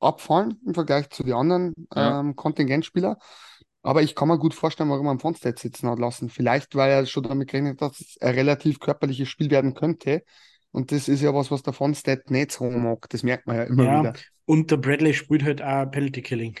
[0.00, 2.18] abfallen im Vergleich zu den anderen Ja.
[2.20, 3.18] ähm, Kontingentspieler.
[3.82, 6.30] Aber ich kann mir gut vorstellen, warum er am Fonstedt sitzen hat lassen.
[6.30, 10.24] Vielleicht, weil er schon damit gerechnet hat, dass es ein relativ körperliches Spiel werden könnte.
[10.72, 13.08] Und das ist ja was, was der Fonstedt nicht so mag.
[13.10, 14.18] Das merkt man ja immer Ja, wieder.
[14.46, 16.56] und der Bradley spielt halt auch Penalty Killing.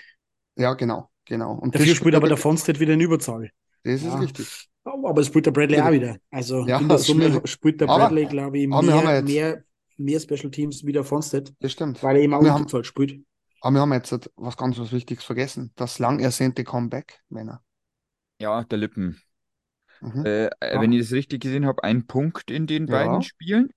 [0.56, 1.54] Ja, genau, genau.
[1.54, 3.50] Und Dafür das spielt aber der das Fonstedt wieder in Überzahl.
[3.82, 4.14] ist Ja.
[4.18, 4.68] richtig.
[4.84, 5.86] Aber es spielt der Bradley Ja.
[5.88, 6.16] auch wieder.
[6.30, 9.14] Also Ja, in der Summe spielt der Aber- Bradley, glaube ich, aber wir haben mehr,
[9.16, 9.64] jetzt- mehr,
[9.96, 12.02] mehr Special Teams wie der Fonstedt, Das stimmt.
[12.02, 13.24] weil er eben auch Wir haben- Unterzahl spielt.
[13.60, 15.70] Aber wir haben jetzt was ganz was Wichtiges vergessen.
[15.76, 17.62] Das lang ersehnte Comeback, Männer.
[18.40, 19.20] Ja, der Lippen.
[20.00, 20.26] Mhm.
[20.26, 22.92] Äh, äh, wenn ich das richtig gesehen habe, ein Punkt in den Ja.
[23.04, 23.70] beiden Spielen.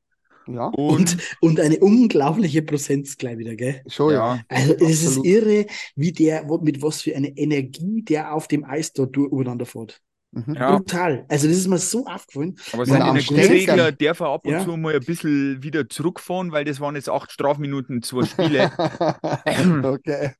[0.48, 3.82] Ja, Und, Und, eine unglaubliche Präsenz gleich wieder, gell?
[3.88, 4.40] schon ja.
[4.48, 5.26] Also es ist Absolut.
[5.26, 9.66] irre, wie der, mit was für eine Energie der auf dem Eis dort durch- übereinander
[9.66, 10.02] fährt.
[10.32, 10.54] Mhm.
[10.56, 11.26] ja, Brutal.
[11.30, 12.56] Also das ist mir so aufgefallen.
[12.74, 14.64] aber sein stärksten- darf er ab und Ja.
[14.66, 18.72] zu mal ein bisschen wieder zurückfahren, weil das waren jetzt acht Strafminuten, zwei Spiele.
[19.84, 20.32] okay.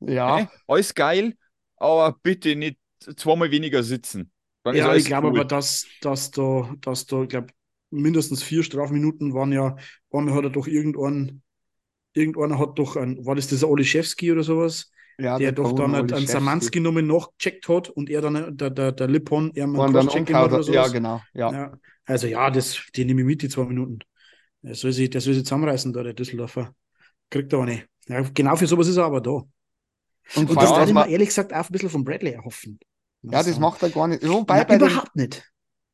[0.00, 0.48] Ja, Hä?
[0.66, 1.34] Alles geil,
[1.76, 2.78] aber bitte nicht
[3.16, 4.30] zweimal weniger sitzen.
[4.62, 5.40] Dann ist Ja, ich glaube cool.
[5.40, 7.48] aber, dass, dass da, dass da, ich glaube,
[7.90, 9.76] mindestens vier Strafminuten waren ja,
[10.12, 11.42] einmal hat er doch irgendwann,
[12.12, 15.94] irgendeiner hat doch, ein, war das dieser Oliszewski oder sowas, ja, der doch Bruno dann
[15.94, 16.32] einen Oliszewski.
[16.32, 20.06] Samanski genommen nachgecheckt hat und er dann, der, der, der Lippon, er einen Und dann
[20.06, 20.66] Crosscheck gemacht oder hat.
[20.68, 20.92] Ja, sowas.
[20.92, 21.20] genau.
[21.34, 21.52] Ja.
[21.52, 21.78] Ja.
[22.04, 24.00] Also ja, das, die nehme ich mit, die zwei Minuten.
[24.62, 26.74] Der soll sich, der soll sich zusammenreißen, da, der Düsseldorfer.
[27.30, 27.86] Kriegt er auch nicht.
[28.08, 29.30] Ja, genau für sowas ist er aber da.
[29.30, 32.78] Und, Und das darf ich mir ehrlich gesagt auch ein bisschen von Bradley erhoffen.
[33.22, 34.26] ja, das macht er gar nicht.
[34.28, 35.44] Wobei Nein, bei überhaupt nicht.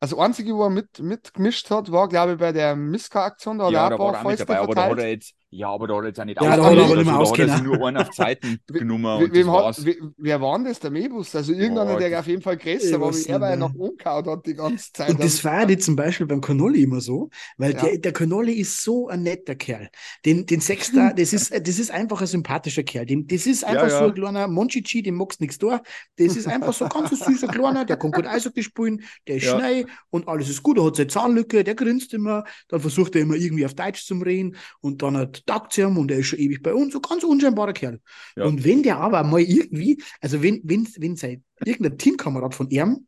[0.00, 3.58] Also einzige, wo er mit, mitgemischt hat, war, glaube ich, bei der Miska-Aktion.
[3.58, 5.08] Da hat ja, er da ein war er auch mit dabei, aber da hat er
[5.08, 7.14] jetzt, ja, aber da hat jetzt auch nicht Ja, da hat er aber nicht mehr
[7.16, 9.76] also da hat er nur einen auf Zeiten genommen Wem hat,
[10.18, 10.80] wer war denn das?
[10.80, 11.34] Der Mebus?
[11.34, 14.26] Also irgendeiner, Boah, der auf jeden Fall größer war, wie er, er nicht noch umgehauen
[14.26, 15.10] hat die ganze Zeit.
[15.10, 17.82] Und das war ja zum Beispiel beim Connolly immer so, weil Ja.
[17.82, 19.88] der, der Connolly ist so ein netter Kerl.
[20.24, 23.06] Den, den Sechster, das ist, das ist einfach ein sympathischer Kerl.
[23.06, 23.98] Dem, das ist einfach ja.
[23.98, 25.82] so ein kleiner Monchichi, dem magst nichts da.
[26.16, 29.44] Das ist einfach so ein ganz süßer Kleiner, der kann gut Eishockey spielen, der ist
[29.44, 29.58] Ja.
[29.58, 30.78] schnell und alles ist gut.
[30.78, 34.14] Er hat seine Zahnlücke, der grinst immer, dann versucht er immer irgendwie auf Deutsch zu
[34.16, 37.00] reden und dann hat taugt sie ihm und er ist schon ewig bei uns, so
[37.00, 38.00] ganz unscheinbarer Kerl.
[38.36, 38.44] Ja.
[38.44, 43.06] Und wenn der aber mal irgendwie, also wenn, wenn, wenn sein irgendein Teamkamerad von ihm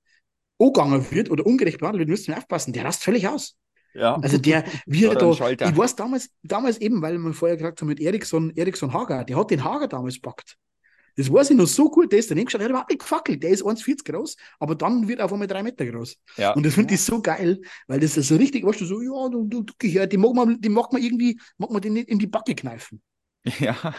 [0.58, 3.56] angegangen wird oder ungerecht behandelt wird, müsst ihr aufpassen, der rast völlig aus.
[3.94, 7.80] Ja, Also der, wie er da, ich weiß damals, damals eben, weil wir vorher gesagt
[7.80, 10.56] haben mit Eriksson, Eriksson Hager, der hat den Hager damals packt.
[11.18, 13.42] Das weiß ich noch so gut, der ist daneben geschaut, der hat überhaupt nicht gefackelt,
[13.42, 16.16] der ist 1,40 groß, aber dann wird er auf einmal drei Meter groß.
[16.36, 16.52] ja.
[16.52, 19.28] Und das finde ich so geil, weil das ist so richtig, weißt du, so, ja,
[19.28, 22.20] du, du, du die mag man, die mag man irgendwie, mag man den nicht in
[22.20, 23.02] die Backe kneifen.
[23.60, 23.94] ja.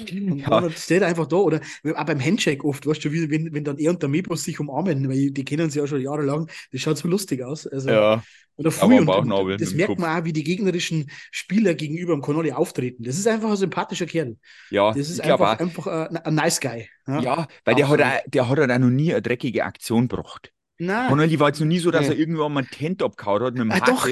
[0.00, 0.60] Und Ja.
[0.60, 1.36] dann steht einfach da.
[1.36, 1.60] Oder
[1.94, 4.58] auch beim Handshake oft, weißt du, wie, wenn, wenn dann er und der Mebus sich
[4.58, 7.66] umarmen, weil die kennen sie ja schon jahrelang, das schaut so lustig aus.
[7.66, 8.22] Also, ja.
[8.56, 8.98] Oder Aber früh.
[9.00, 9.98] Und, und das merkt Kopf.
[9.98, 13.02] man auch, wie die gegnerischen Spieler gegenüber dem Connolly auftreten.
[13.02, 14.36] Das ist einfach ein sympathischer Kerl.
[14.70, 15.60] Ja, Das ist einfach, auch.
[15.60, 16.88] einfach ein, ein nice guy.
[17.06, 17.20] Ja.
[17.20, 20.52] Ja, weil der hat, auch, der hat halt auch noch nie eine dreckige Aktion gebracht.
[20.78, 22.14] Nein, Connolly war jetzt noch nie so, dass Nee.
[22.14, 24.08] er irgendwann mal ein Tent abgehauen hat mit dem Ah, doch.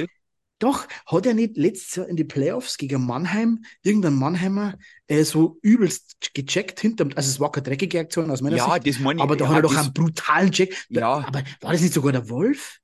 [0.63, 5.57] Doch, hat er nicht letztes Jahr in die Playoffs gegen Mannheim, irgendein Mannheimer, äh, so
[5.61, 9.19] übelst gecheckt hinterm, also es war keine dreckige Aktion aus meiner Ja, Sicht, das meine
[9.19, 9.23] ich.
[9.23, 10.73] aber da ja, hat er doch einen brutalen Check.
[10.87, 11.25] Ja.
[11.27, 12.79] Aber war das nicht sogar der Wolf?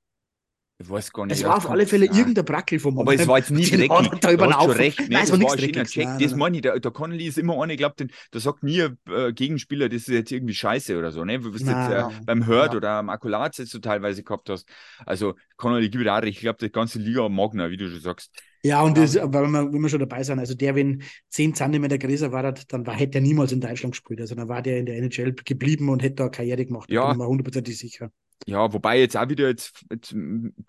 [0.82, 1.36] Ich weiß gar nicht.
[1.36, 3.90] Es war auf alle Fälle irgendein Brackel vom Aber es war jetzt nie dreckig.
[4.22, 4.98] da über hast schon recht.
[4.98, 5.90] Nein, Nein, es war nichts ein Dreckiges.
[5.90, 6.04] Check.
[6.06, 6.62] Nein, Das meine ich.
[6.62, 10.08] Der, der Connolly ist immer einer, ich glaube, der sagt nie, äh, Gegenspieler, das ist
[10.08, 11.22] jetzt irgendwie scheiße oder so.
[11.22, 11.40] Ne?
[11.44, 12.10] Wie du jetzt Nein.
[12.10, 12.76] äh, beim Hurt Ja.
[12.78, 14.66] oder am Akkulat jetzt so teilweise gehabt hast.
[15.04, 16.36] Also Connolly gibt auch recht.
[16.36, 18.30] Ich glaube, die ganze Liga mag ihn, wie du schon sagst.
[18.62, 21.54] Ja, und das, aber wenn wir, wenn wir schon dabei sind, also der, wenn 10
[21.54, 24.20] Zentimeter größer war, dann war, hätte er niemals in Deutschland gespielt.
[24.22, 26.88] Also dann war der in der NHL geblieben und hätte da Karriere gemacht.
[26.90, 27.02] Da Ja.
[27.04, 28.10] bin ich mir hundertprozentig sicher.
[28.46, 30.14] Ja, wobei jetzt auch wieder jetzt, jetzt,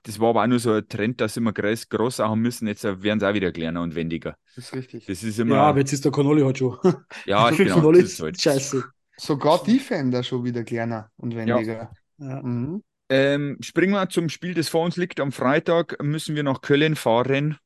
[0.03, 2.67] das war aber auch nur so ein Trend, dass immer groß, groß haben müssen.
[2.67, 4.35] Jetzt werden sie auch wieder kleiner und wendiger.
[4.55, 5.05] Das ist richtig.
[5.05, 6.77] Das ist immer, Ja, aber jetzt ist der Connolly halt schon.
[7.25, 7.75] ja, genau.
[7.75, 8.41] Connolly das ist halt.
[8.41, 8.83] scheiße.
[9.17, 11.91] Sogar Defender schon wieder kleiner und wendiger.
[12.17, 12.41] Ja.
[12.41, 12.83] Mhm.
[13.09, 15.19] Ähm, springen wir zum Spiel, das vor uns liegt.
[15.19, 17.57] Am Freitag müssen wir nach Köln fahren.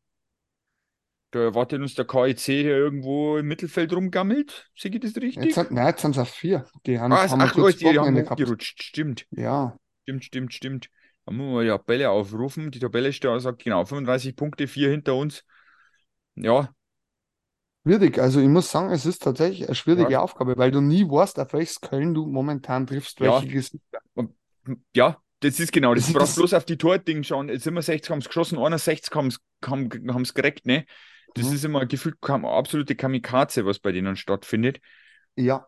[1.31, 4.69] Da erwartet uns der KIC, der irgendwo im Mittelfeld rumgammelt.
[4.75, 5.55] Sehe ich das richtig?
[5.55, 6.65] Jetzt nein, jetzt sind es auf vier.
[6.85, 8.63] Die haben, ah, haben ach, gutes die, die haben gehabt.
[8.63, 10.89] Stimmt, Ja, stimmt, stimmt, stimmt.
[11.25, 12.71] Da muss man die Tabelle aufrufen.
[12.71, 15.43] Die Tabelle steht sagt genau, 35 Punkte, vier hinter uns.
[16.35, 16.69] Ja,
[17.83, 18.19] schwierig.
[18.19, 20.19] Also ich muss sagen, es ist tatsächlich eine schwierige Ja.
[20.21, 23.33] Aufgabe, weil du nie weißt, auf welches Köln du momentan triffst, Ja.
[23.41, 23.99] welche Gesichter.
[24.95, 25.93] ja, das ist genau.
[25.95, 27.49] Das Das das- bloß auf die Tording schauen.
[27.49, 29.89] Jetzt sind wir 60 haben es geschossen, 61 haben es haben,
[30.33, 30.85] gereckt, ne?
[31.33, 31.55] Das Mhm.
[31.55, 34.79] ist immer gefühlt kam, absolute Kamikaze, was bei denen stattfindet.
[35.35, 35.67] Ja.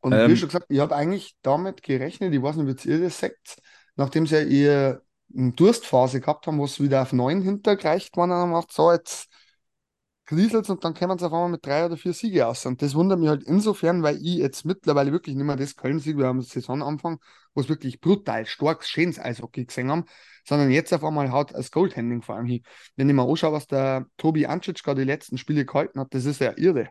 [0.00, 3.00] Und Ähm, wie schon gesagt, ich habe eigentlich damit gerechnet, ich weiß nicht, wie ihr
[3.00, 3.56] das sagt,
[3.96, 8.38] nachdem sie ja ihre Durstphase gehabt haben, wo sie wieder auf neun hintergereicht waren, dann
[8.40, 9.28] haben wir gedacht, so, jetzt
[10.24, 12.66] kriselt und dann kommen sie auf einmal mit drei oder vier Siege aus.
[12.66, 16.16] Und das wundert mich halt insofern, weil ich jetzt mittlerweile wirklich nicht mehr das Köln-Sieg,
[16.18, 17.18] wir haben Saisonanfang,
[17.54, 20.04] wo es wirklich brutal stark, schönes Eishockey gesehen haben,
[20.44, 22.62] sondern jetzt auf einmal haut das Goldhandling vor allem hin.
[22.96, 26.24] Wenn ich mir anschaue, was der Tobi Ancic gerade die letzten Spiele gehalten hat, das
[26.24, 26.88] ist ja irre.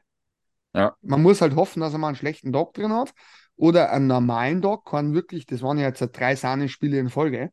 [0.75, 0.95] Ja.
[1.01, 3.13] Man muss halt hoffen, dass er mal einen schlechten Tag drin hat
[3.55, 7.51] oder einen normalen Tag, kann wirklich, das waren ja jetzt drei Sahne-Spiele in Folge,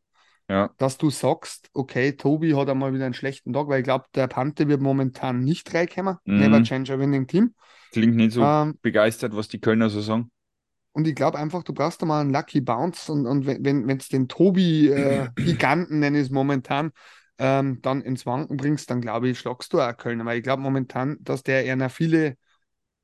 [0.48, 0.70] Ja.
[0.78, 4.26] dass du sagst, okay, Tobi hat einmal wieder einen schlechten Tag, weil ich glaube, der
[4.26, 6.16] Panther wird momentan nicht reinkommen.
[6.24, 6.38] Mhm.
[6.40, 7.54] Never change a winning team.
[7.92, 10.30] Klingt nicht so Ähm, begeistert, was die Kölner so sagen.
[10.92, 14.08] und ich glaube einfach, du brauchst da mal einen Lucky Bounce und, und wenn es
[14.08, 16.90] den Tobi-Giganten, nenne ich es momentan,
[17.38, 20.24] ähm, dann ins Wanken bringst, dann glaube ich, schlagst du auch Kölner.
[20.26, 22.36] Weil ich glaube momentan, dass der eher noch viele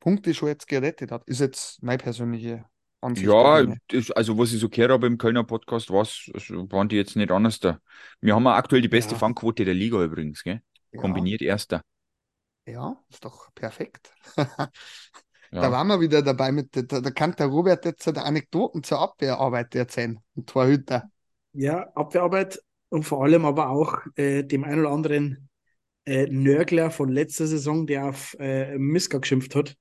[0.01, 1.25] Punkte schon jetzt gerettet hat.
[1.27, 2.65] Ist jetzt meine persönliche
[3.01, 3.27] Ansicht.
[3.27, 6.97] Ja, das, also was ich so gehört habe im Kölner Podcast, was, also waren die
[6.97, 7.81] jetzt nicht anders da.
[8.21, 9.17] Wir haben ja aktuell die beste Ja.
[9.17, 10.63] Fangquote der Liga übrigens, gell?
[10.93, 11.83] ja, Kombiniert Erster.
[12.67, 14.13] ja, ist doch perfekt.
[15.51, 15.61] Ja.
[15.61, 18.83] Da waren wir wieder dabei mit, da, da kann der Robert jetzt so die Anekdoten
[18.85, 20.21] zur Abwehrarbeit erzählen.
[20.35, 21.11] Und Torhüter.
[21.53, 25.48] Ja, Abwehrarbeit und vor allem aber auch äh, dem einen oder anderen
[26.09, 29.77] äh, Nörgler von letzter Saison, der auf äh, Miska geschimpft hat.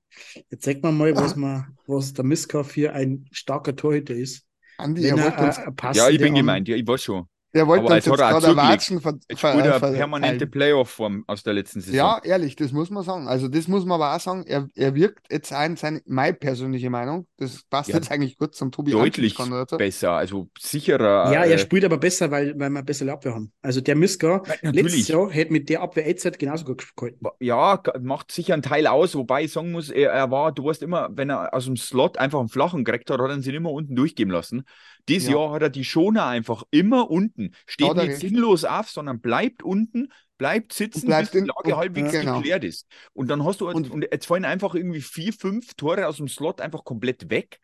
[0.50, 4.44] Jetzt sagt man mal, was, man, was der Miska für ein starker Torhüter ist.
[4.76, 7.26] Andi, Wenn er er äh, eine ja, ich bin gemeint, ja, ich weiß schon.
[7.52, 8.68] Er wollte uns jetzt er gerade zugelegt.
[8.68, 10.46] Watschen ver, Jetzt spielt er permanente.
[10.46, 11.96] Playoff-Form aus der letzten Saison.
[11.96, 13.26] Ja, ehrlich, das muss man sagen.
[13.28, 14.44] Also, das muss man aber auch sagen.
[14.46, 18.54] Er, er wirkt jetzt ein, seine, meine persönliche Meinung, das passt Ja, jetzt eigentlich gut
[18.54, 19.36] zum Tobi Deutlich
[19.78, 21.32] besser, also sicherer.
[21.32, 23.52] Ja, er äh, spielt aber besser, weil, weil wir eine bessere Abwehr haben.
[23.62, 25.08] Also der Miska, Ja, letztes.
[25.08, 27.24] Jahr hätte mit der Abwehr jetzt genauso gut gehalten.
[27.40, 30.82] Ja, macht sicher einen Teil aus, wobei ich sagen muss, er, er war, du weißt
[30.82, 33.54] immer, wenn er aus dem Slot einfach einen flachen gekriegt hat, hat er ihn sich
[33.54, 34.64] immer unten durchgeben lassen.
[35.08, 35.36] Dieses Ja.
[35.38, 37.37] Jahr hat er die Schoner einfach immer unten.
[37.66, 41.76] Steht Hat er nicht sinnlos auf, sondern bleibt unten, bleibt sitzen, bleibt bis die Lage
[41.76, 42.36] halbwegs genau.
[42.38, 42.86] geklärt ist.
[43.12, 46.28] Und dann hast du, und, Und- jetzt fallen einfach irgendwie vier, fünf Tore aus dem
[46.28, 47.58] Slot einfach komplett weg.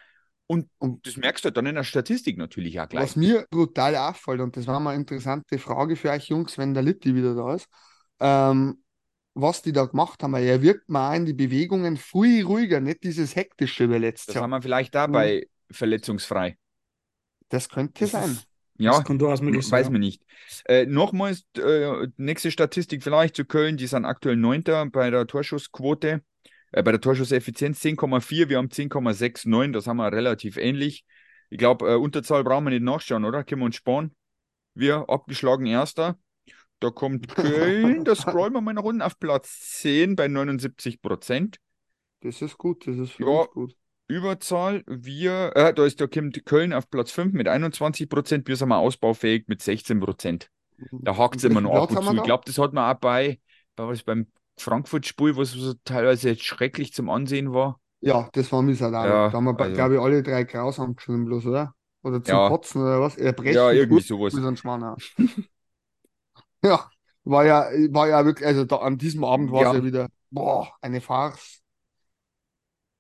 [0.47, 3.03] Und, Und- das merkst du dann in der Statistik natürlich auch gleich.
[3.03, 6.75] Was mir brutal auffällt, und das war mal eine interessante Frage für euch Jungs, wenn
[6.75, 7.67] der Litti wieder da ist,
[8.21, 8.83] ähm,
[9.37, 10.35] was die da gemacht haben.
[10.35, 14.45] Er wirkt mal in die Bewegungen viel ruhiger, nicht dieses hektische wie letztes Das Jahr.
[14.45, 15.43] haben wir vielleicht da Mhm.
[15.71, 16.57] verletzungsfrei.
[17.49, 18.39] Das könnte sein.
[18.79, 19.81] Ja, Das kann durchaus möglich sein.
[19.81, 20.23] Weiß man nicht.
[20.67, 26.23] Äh, nochmals, äh, nächste Statistik vielleicht zu Köln, die sind aktuell Neunter bei der Torschussquote,
[26.73, 31.05] äh, bei der Torschusseffizienz 10,4, wir haben 10,69, das haben wir relativ ähnlich.
[31.51, 33.45] Ich glaube, äh, Unterzahl brauchen wir nicht nachschauen, oder?
[33.45, 34.15] Können wir uns sparen?
[34.75, 36.19] Wir abgeschlagen Erster.
[36.81, 41.59] Da kommt Köln, da scrollen wir mal nach unten auf Platz 10 bei 79 Prozent.
[42.21, 43.45] Das ist gut, das ist Ja.
[43.45, 43.77] gut.
[44.15, 48.57] Überzahl, wir, äh, da ist da kommt Köln auf Platz 5 mit 21 Prozent, wir
[48.57, 50.51] sind mal ausbaufähig mit 16 Prozent.
[50.93, 52.15] Da hakt es immer noch ab und zu.
[52.15, 53.41] Ich glaube, das hat man auch bei,
[53.77, 54.27] bei was, beim
[54.59, 57.81] Frankfurt-Spiel, was so teilweise jetzt schrecklich zum Ansehen war.
[58.01, 59.11] Ja, das war miserabel.
[59.11, 61.75] Ja, da haben wir, also- glaube ich, alle drei grausam geschrieben, bloß, oder?
[62.03, 62.49] Oder zum Ja.
[62.49, 63.17] Kotzen oder was?
[63.17, 63.55] Erbrechen.
[63.55, 64.35] Ja, irgendwie Gut, sowas.
[66.63, 66.91] ja,
[67.25, 69.75] war ja, war ja wirklich, also da, an diesem Abend war es Ja.
[69.75, 71.64] ja wieder, boah, eine Farce.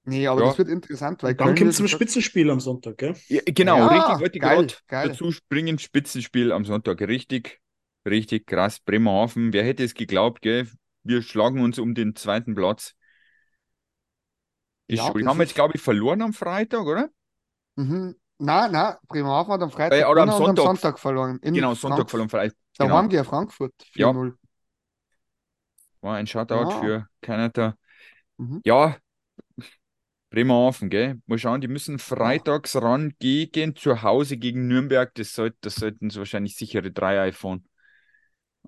[0.06, 0.46] Nee, aber Ja.
[0.48, 3.14] das wird interessant, weil Dann kommt zum Spitzenspiel am Sonntag, gell?
[3.28, 5.08] Ja, genau, Ja, richtig, wollte geil, geil.
[5.08, 7.00] dazu springen, Spitzenspiel am Sonntag.
[7.00, 7.60] Richtig,
[8.06, 8.80] richtig krass.
[8.80, 10.68] Bremerhaven, wer hätte es geglaubt, gell?
[11.04, 12.94] Wir schlagen uns um den zweiten Platz.
[14.86, 17.08] Ist Ja, haben jetzt, glaube ich, verloren am Freitag, oder?
[17.76, 18.14] Mhm.
[18.38, 20.64] Nein, nein, Bremerhaven hat am Freitag Äh, oder am und am Sonntag.
[20.64, 21.38] Sonntag verloren.
[21.40, 22.56] In Genau, Sonntag Frank- verloren, vielleicht.
[22.76, 22.96] Da Genau.
[22.96, 24.08] waren die ja Frankfurt, Ja.
[24.08, 24.36] 4-0.
[26.02, 26.80] War ein Shoutout Ja.
[26.80, 27.76] für Kanada.
[28.36, 28.60] Mhm.
[28.64, 28.96] Ja,
[30.34, 31.20] Bremerhaven, gell?
[31.26, 35.14] Mal schauen, die müssen freitags ran gegen zu Hause gegen Nürnberg.
[35.14, 37.64] Das, sollt, das sollten sie wahrscheinlich sichere drei iPhone.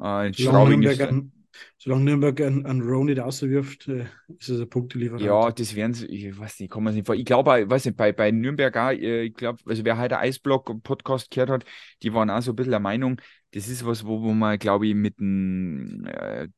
[0.00, 1.32] Äh, in Solange Nürnberg, an,
[1.76, 4.06] solange Nürnberg an, an Row nicht auswirft, äh,
[4.38, 5.22] ist es ein Punktelieferant.
[5.22, 7.16] ja, das werden sie, ich weiß nicht, man sich nicht vor.
[7.16, 10.18] Ich glaube, ich weiß nicht, bei, bei Nürnberg auch, äh, ich glaube, also wer heute
[10.18, 11.64] Eisblock-Podcast gehört hat,
[12.02, 13.20] die waren auch so ein bisschen der Meinung,
[13.52, 16.48] das ist was, wo, wo man, glaube ich, mit einem äh,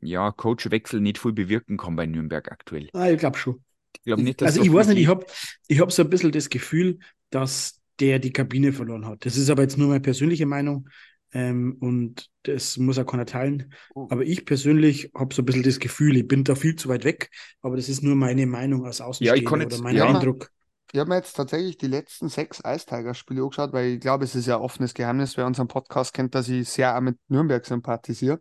[0.00, 2.88] ja, Coachwechsel nicht viel bewirken kann bei Nürnberg aktuell.
[2.92, 3.64] Ah, ich glaube schon.
[3.96, 5.26] Ich glaube nicht, dass also ich weiß nicht, ich habe
[5.68, 6.98] ich hab so ein bisschen das Gefühl,
[7.30, 9.24] dass der die Kabine verloren hat.
[9.24, 10.88] Das ist aber jetzt nur meine persönliche Meinung
[11.32, 13.72] ähm, und das muss auch keiner teilen.
[13.94, 14.08] Oh.
[14.10, 17.04] Aber ich persönlich habe so ein bisschen das Gefühl, ich bin da viel zu weit
[17.04, 20.06] weg, aber das ist nur meine Meinung als Außenstehender kann oder mein ja.
[20.06, 20.50] Eindruck.
[20.92, 24.46] Ich habe mir jetzt tatsächlich die letzten sechs Eistiger-Spiele angeschaut, weil ich glaube, es ist
[24.46, 28.40] ja ein offenes Geheimnis, wer unseren Podcast kennt, dass ich sehr auch mit Nürnberg sympathisiere.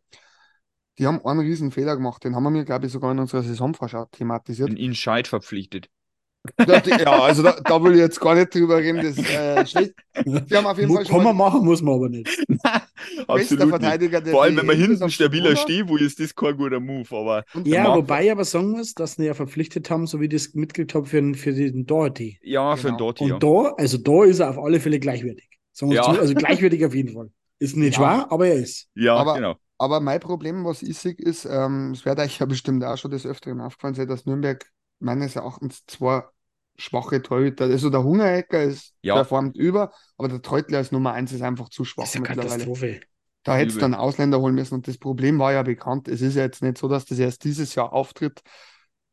[1.00, 3.44] Die haben einen riesen Fehler gemacht, den haben wir mir, glaube ich, sogar in unserer
[3.44, 4.70] Saisonvorschau thematisiert.
[4.70, 5.88] in ihn Scheid verpflichtet.
[6.68, 8.98] Ja, also da, da will ich jetzt gar nicht drüber reden.
[9.04, 9.94] Das äh, schlecht.
[10.26, 12.28] Die haben auf jeden Fall Kann mal man machen, muss man aber nicht.
[13.28, 13.70] Absolut nicht.
[13.70, 17.08] Verteidiger der Vor allem, wenn man hinten stabiler steht, wo ist das kein guter Move.
[17.16, 20.32] Aber Ja, wobei ich aber sagen muss, dass sie ja verpflichtet haben, so wie ich
[20.32, 22.40] das mitgekriegt habe, für, den- für den Doherty.
[22.42, 23.12] ja, für den Genau.
[23.12, 23.38] Dotti, Und ja.
[23.40, 25.48] da, also da ist er auf alle Fälle gleichwertig.
[25.74, 26.04] Sagen wir Ja.
[26.04, 27.30] zu, also gleichwertig auf jeden Fall.
[27.60, 28.16] Ist nicht Ja.
[28.16, 28.88] schwer, aber er ist.
[28.96, 29.56] Ja, Aber- genau.
[29.82, 33.10] Aber mein Problem, was ich sehe, ist, ähm, es wird euch ja bestimmt auch schon
[33.10, 34.64] des Öfteren aufgefallen sein, dass Nürnberg
[35.00, 36.24] meines Erachtens zwei
[36.78, 39.16] schwache Torhüter, also der Hungerecker ist Ja.
[39.16, 42.28] performt über, aber der Treutler als Nummer eins ist einfach zu schwach Das ist eine
[42.28, 42.48] mittlerweile.
[42.50, 43.02] Katastrophe.
[43.44, 46.08] Da hätte es dann Ausländer holen müssen und das Problem war ja bekannt.
[46.08, 48.44] Es ist ja jetzt nicht so, dass das erst dieses Jahr auftritt.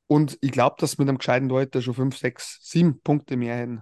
[0.07, 3.81] Und ich glaube, dass mit einem gescheiten Leute schon fünf, sechs, sieben Punkte mehr hätten.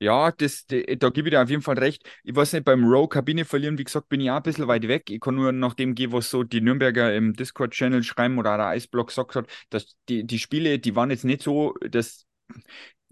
[0.00, 2.06] Ja, das, da gebe ich dir auf jeden Fall recht.
[2.24, 4.86] Ich weiß nicht, beim Row Kabine verlieren, wie gesagt, bin ich auch ein bisschen weit
[4.88, 5.08] weg.
[5.08, 8.66] Ich kann nur nach dem gehen, was so die Nürnberger im Discord-Channel schreiben oder der
[8.66, 12.26] Eisblock gesagt hat, dass die, die Spiele, die waren jetzt nicht so, dass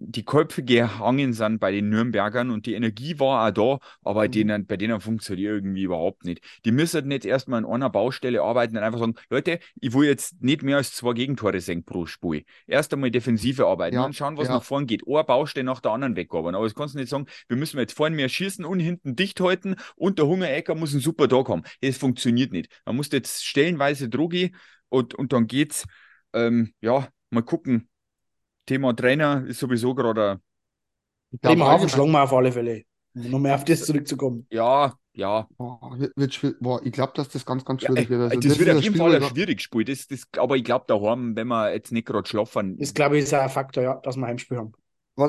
[0.06, 4.30] die Köpfe gehangen sind bei den Nürnbergern und die Energie war auch da, aber Mhm.
[4.32, 6.40] denen, bei denen funktioniert irgendwie überhaupt nicht.
[6.64, 10.42] Die müssen nicht erstmal an einer Baustelle arbeiten und einfach sagen, Leute, ich will jetzt
[10.42, 12.44] nicht mehr als zwei Gegentore sehen pro Spiel.
[12.66, 14.54] Erst einmal Defensive arbeiten Ja, und schauen, was ja.
[14.54, 15.02] nach vorn geht.
[15.06, 16.54] Eine Baustelle nach der anderen wegarbeiten.
[16.56, 19.40] Aber das kannst du nicht sagen, wir müssen jetzt vorne mehr schießen und hinten dicht
[19.40, 21.62] halten und der Hungerecker muss ein super Tag haben.
[21.80, 22.68] Das funktioniert nicht.
[22.86, 24.54] Man muss jetzt stellenweise Drogi
[24.88, 25.86] und, und dann geht's.
[26.34, 27.88] Ähm, ja, mal gucken.
[28.66, 30.40] Thema Trainer ist sowieso gerade,
[31.30, 32.82] glaub, Bremerhaven allgemein- schlagen wir auf alle Fälle.
[33.14, 34.46] Um noch mehr auf das zurückzukommen.
[34.50, 35.46] ja, ja.
[35.58, 36.60] Boah, wird, wird.
[36.60, 38.22] Boah, ich glaube, dass das ganz, ganz ja schwierig wird.
[38.22, 39.84] Also das, wird ist auf ein jeden Fall ein schwieriges Spiel.
[39.84, 43.24] Das, das, aber ich glaube, daheim, wenn wir jetzt nicht gerade schlafen, Das, glaube ich,
[43.24, 44.72] ist auch ein Faktor, ja, dass wir Heimspiel haben.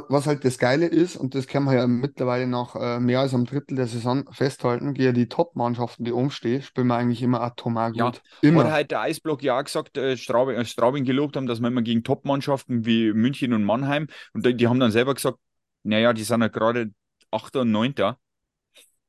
[0.10, 3.34] Was, halt das Geile ist, und das können wir ja mittlerweile nach äh, mehr als
[3.34, 7.42] einem Drittel der Saison festhalten, gegen die Top-Mannschaften, die oben stehen, spielen wir eigentlich immer
[7.42, 8.22] atomar gut.
[8.42, 8.66] Ja, Immer.
[8.66, 11.68] Hat halt der Eisblock ja auch gesagt, äh, Straubing, äh, Straubing gelobt haben, dass wir
[11.68, 15.38] immer gegen Top-Mannschaften wie München und Mannheim und die, die haben dann selber gesagt,
[15.84, 16.92] naja, die sind ja gerade
[17.32, 18.18] Achter und Neunter.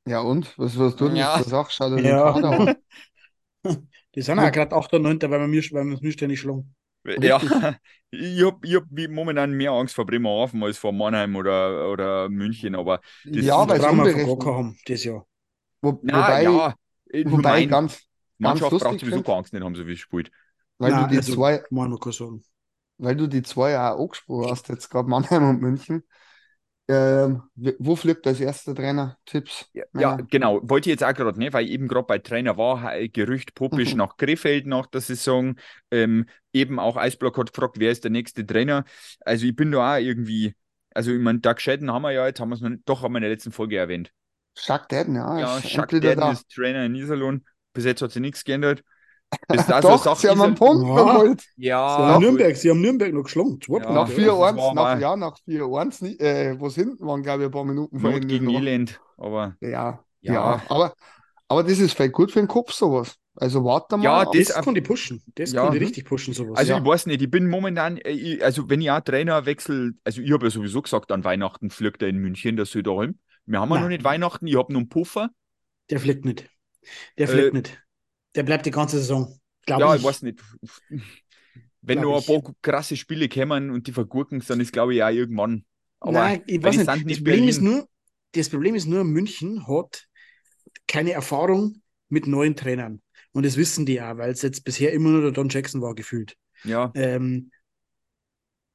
[0.07, 0.57] Ja, und?
[0.57, 1.37] Was, was tun Ja.
[1.37, 1.71] das Sache?
[1.71, 2.31] Schau dir den Ja.
[2.33, 2.75] Kader an.
[4.15, 4.93] Die sind auch gerade 8.
[4.93, 6.75] und 9., weil wir mir, weil wir uns nicht ständig schlagen.
[7.21, 7.39] Ja,
[8.11, 12.75] ich habe ich hab momentan mehr Angst vor Bremerhaven als vor Mannheim oder, oder München,
[12.75, 13.81] aber Das Ja, ist- weil
[14.15, 14.23] wir.
[14.25, 15.25] Goka haben, das Jahr.
[15.81, 16.75] Wo, na, wobei, ja,
[17.25, 18.07] wobei mein, ganz, ganz
[18.39, 20.31] Mannschaft braucht lustig sowieso keine Angst nicht haben, so wie es spielt.
[20.77, 21.63] weil Nein, du die also- zwei,
[22.97, 26.03] weil du die zwei auch angesprochen hast, jetzt gerade Mannheim und München.
[26.87, 27.43] Ähm,
[27.79, 29.17] wo fliegt als erster Trainer?
[29.25, 29.71] Tipps?
[29.73, 30.27] Ja, Männer?
[30.29, 30.59] genau.
[30.63, 33.93] Wollte ich jetzt auch gerade nicht, weil ich eben gerade bei Trainer war, Gerücht Popisch
[33.93, 33.97] Mhm.
[33.97, 35.55] nach Krefeld nach der Saison.
[35.91, 38.85] Ähm, eben auch Eisblock hat gefragt, wer ist der nächste Trainer.
[39.21, 40.55] Also ich bin da auch irgendwie,
[40.93, 43.17] also ich meine, Doug Shedden haben wir ja jetzt, haben wir es doch haben wir
[43.19, 44.11] in der letzten Folge erwähnt.
[44.57, 46.43] Jacques Dedden, ja, Ja, ist Jacques endlich wieder Dedden da.
[46.43, 47.45] ist Trainer in Iserlohn.
[47.73, 48.83] Bis jetzt hat sich nichts geändert.
[49.47, 50.95] Bis da Doch, so sie haben einen Punkt Ja.
[50.95, 51.43] geholt.
[51.57, 52.21] Ja, Sie haben.
[52.23, 53.59] Nürnberg, sie haben Nürnberg noch geschlagen.
[53.61, 53.91] Zwei Ja.
[53.91, 57.43] Nach das 4-1, war nach, ja, nach 4-1, nie- äh, wo es hinten waren, glaube
[57.43, 58.27] ich, ein paar Minuten vor Not Ende.
[58.39, 58.49] gegen.
[58.49, 58.99] Elend.
[59.17, 60.61] Aber Ja, ja, Ja.
[60.69, 60.93] aber,
[61.47, 63.15] aber das ist vielleicht gut für den Kopf, sowas.
[63.37, 64.03] Also warte mal.
[64.03, 64.25] Ja.
[64.25, 65.21] Das das- kann die pushen.
[65.35, 65.63] Das Ja.
[65.63, 66.57] kann die richtig pushen, sowas.
[66.57, 66.77] Also ja.
[66.79, 70.21] ich weiß nicht, ich bin momentan, äh, ich, also wenn ich auch Trainer wechsle, also
[70.21, 73.19] ich habe ja sowieso gesagt, an Weihnachten fliegt er in München, der Söderholm.
[73.45, 75.29] Wir haben ja noch nicht Weihnachten, ich habe noch einen Puffer.
[75.91, 76.49] Der fliegt nicht.
[77.17, 77.81] Der fliegt Äh, nicht.
[78.35, 79.39] Der bleibt die ganze Saison.
[79.65, 80.01] Glaube ja, ich.
[80.01, 80.41] ich weiß nicht.
[81.81, 85.03] Wenn Glaub noch ein paar krasse Spiele kommen und die vergurken, dann ist glaube ich
[85.03, 85.65] auch irgendwann.
[85.99, 86.87] Aber Nein, ich weiß nicht.
[86.87, 87.87] Das Problem, ist nur,
[88.33, 90.07] das Problem ist nur, München hat
[90.87, 93.01] keine Erfahrung mit neuen Trainern.
[93.31, 95.93] Und das wissen die auch, weil es jetzt bisher immer nur der Don Jackson war,
[95.93, 96.37] gefühlt.
[96.63, 97.51] Ja, Ähm,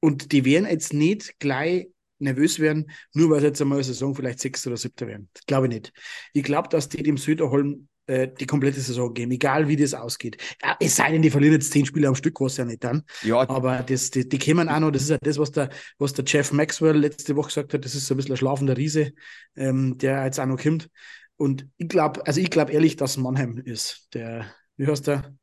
[0.00, 4.14] und die werden jetzt nicht gleich nervös werden, nur weil sie jetzt einmal eine Saison
[4.14, 5.28] vielleicht Sechster oder Siebter werden.
[5.32, 5.92] Das glaube ich nicht.
[6.32, 10.36] Ich glaube, dass die dem Söderholm äh, die komplette Saison geben, egal wie das ausgeht.
[10.62, 13.02] Ja, es sei denn, die verlieren jetzt zehn Spiele am Stück, was ja nicht dann.
[13.22, 16.12] ja, Aber das, die, die kämen auch noch, das ist ja das, was der, was
[16.14, 19.12] der Jeff Maxwell letzte Woche gesagt hat, das ist so ein bisschen ein schlafender Riese,
[19.56, 20.88] ähm, der jetzt auch noch kommt.
[21.36, 24.08] Und ich glaube, also ich glaube ehrlich, dass Mannheim ist.
[24.14, 24.46] Der,
[24.76, 25.34] wie heißt der?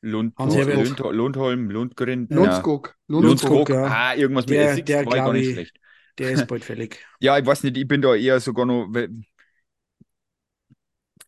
[0.00, 0.34] Lund.
[0.38, 2.26] Lund, Lundholm, Lundgren.
[2.28, 2.94] Lundskog.
[3.08, 3.84] Lundskog, Lundskog, ja.
[3.86, 5.76] ah, irgendwas mit Der- S6 der war gar nicht ich- schlecht.
[6.18, 6.98] Der ist bald fällig.
[7.20, 8.88] Ja, ich weiß nicht, ich bin da eher sogar noch.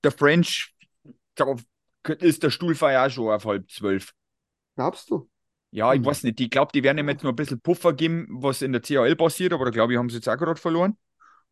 [0.04, 0.74] Der French,
[1.36, 1.60] glaub,
[2.20, 4.12] ist der Stuhlfeier auch schon auf halb zwölf.
[4.74, 5.28] Glaubst du?
[5.70, 6.04] Ja, ich Hm.
[6.04, 6.40] weiß nicht.
[6.40, 9.16] Ich glaube, die werden ihm jetzt noch ein bisschen Puffer geben, was in der CHL
[9.16, 10.96] passiert, aber da glaube ich, haben sie jetzt auch gerade verloren.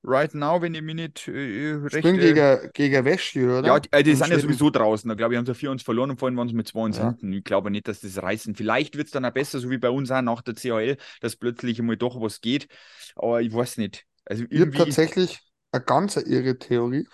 [0.05, 2.17] Right now, wenn ich mich nicht äh, recht.
[2.17, 3.63] Spielen äh, gegen, gegen Wäschi, oder?
[3.63, 5.09] ja, die, äh, die sind ja sowieso draußen.
[5.09, 6.97] Da glaube ich, haben sie vier uns verloren und vorhin waren sie mit zwei uns
[6.97, 6.99] Ja.
[6.99, 7.33] hinten.
[7.33, 8.55] Ich glaube nicht, dass das reißen.
[8.55, 11.37] Vielleicht wird es dann auch besser, so wie bei uns auch nach der CHL, dass
[11.37, 12.69] plötzlich einmal doch was geht.
[13.17, 14.07] Aber ich weiß nicht.
[14.25, 14.73] Also Ich habe irgendwie.
[14.73, 15.41] tatsächlich
[15.73, 17.09] eine ganz irre Theorie.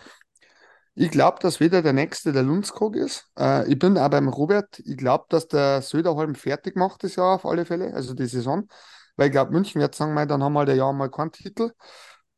[1.01, 3.27] Ich glaube, dass wieder der nächste der Lundskog ist.
[3.39, 4.81] Äh, ich bin auch beim Robert.
[4.81, 8.69] Ich glaube, dass der Söderholm fertig macht das Jahr auf alle Fälle, also die Saison.
[9.17, 11.33] weil ich glaube, München wird sagen, mei, dann haben wir halt ein Jahr mal keinen
[11.33, 11.73] Titel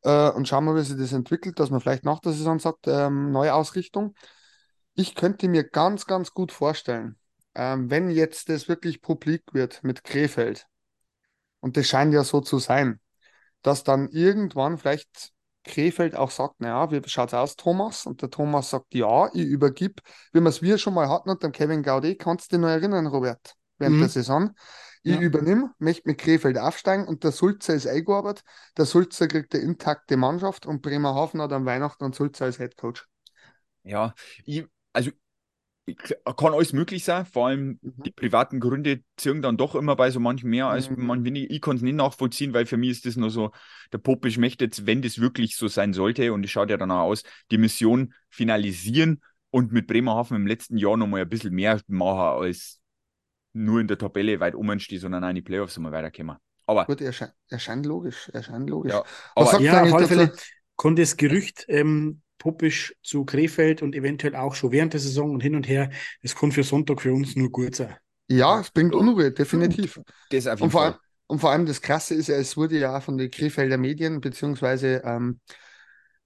[0.05, 2.87] äh, und schauen wir, wie sich das entwickelt, dass man vielleicht nach der Saison sagt,
[2.87, 4.15] ähm, neue Ausrichtung.
[4.95, 7.19] Ich könnte mir ganz, ganz gut vorstellen,
[7.57, 10.69] ähm, wenn jetzt das wirklich publik wird mit Krefeld,
[11.59, 13.01] und das scheint ja so zu sein,
[13.63, 15.33] dass dann irgendwann vielleicht
[15.65, 18.07] Krefeld auch sagt, naja, wie schaut's aus, Thomas?
[18.07, 20.01] Und der Thomas sagt, ja, ich übergib,
[20.33, 22.69] wie wir es wir schon mal hatten unter dem Kevin Gaudet, kannst du dich noch
[22.69, 24.03] erinnern, Robert, während Mhm.
[24.03, 24.51] der Saison.
[25.03, 25.21] Ich Ja.
[25.21, 28.45] übernehme, möchte mit Krefeld aufsteigen und der Sulzer ist eingearbeitet.
[28.77, 33.07] Der Sulzer kriegt eine intakte Mannschaft und Bremerhaven hat am Weihnachten und Sulzer als Headcoach.
[33.85, 35.11] Ja, ich, also
[35.97, 37.93] kann alles möglich sein, vor allem Mhm.
[38.05, 41.07] die privaten Gründe ziehen dann doch immer bei so manchen mehr als Mhm.
[41.07, 41.51] manchen weniger.
[41.53, 43.51] Ich kann es nicht nachvollziehen, weil für mich ist das nur so,
[43.93, 47.01] der Popisch möchte jetzt, wenn das wirklich so sein sollte, und es schaut ja danach
[47.01, 52.43] aus, die Mission finalisieren und mit Bremerhaven im letzten Jahr nochmal ein bisschen mehr machen,
[52.43, 52.81] als
[53.53, 56.37] nur in der Tabelle weit oben steht, sondern auch in die Playoffs einmal weiterkommen.
[56.67, 58.95] Aber, Gut, erscheint, erscheint logisch, erscheint logisch.
[58.95, 59.05] Ja,
[59.37, 60.07] Was aber sagt Ja, auf alle?
[60.09, 60.33] Fälle
[60.77, 65.41] konnte das Gerücht ähm, Puppisch zu Krefeld und eventuell auch schon während der Saison und
[65.43, 65.91] hin und her,
[66.23, 67.97] es kann für Sonntag für uns nur gut sein.
[68.29, 68.95] Ja, es bringt.
[68.95, 70.01] Unruhe, definitiv.
[70.31, 70.93] das auf jeden Und vor, Fall.
[70.93, 73.79] allem, und vor allem das Krasse ist ja, es wurde ja auch von den Krefelder
[73.79, 75.41] Medien beziehungsweise ähm,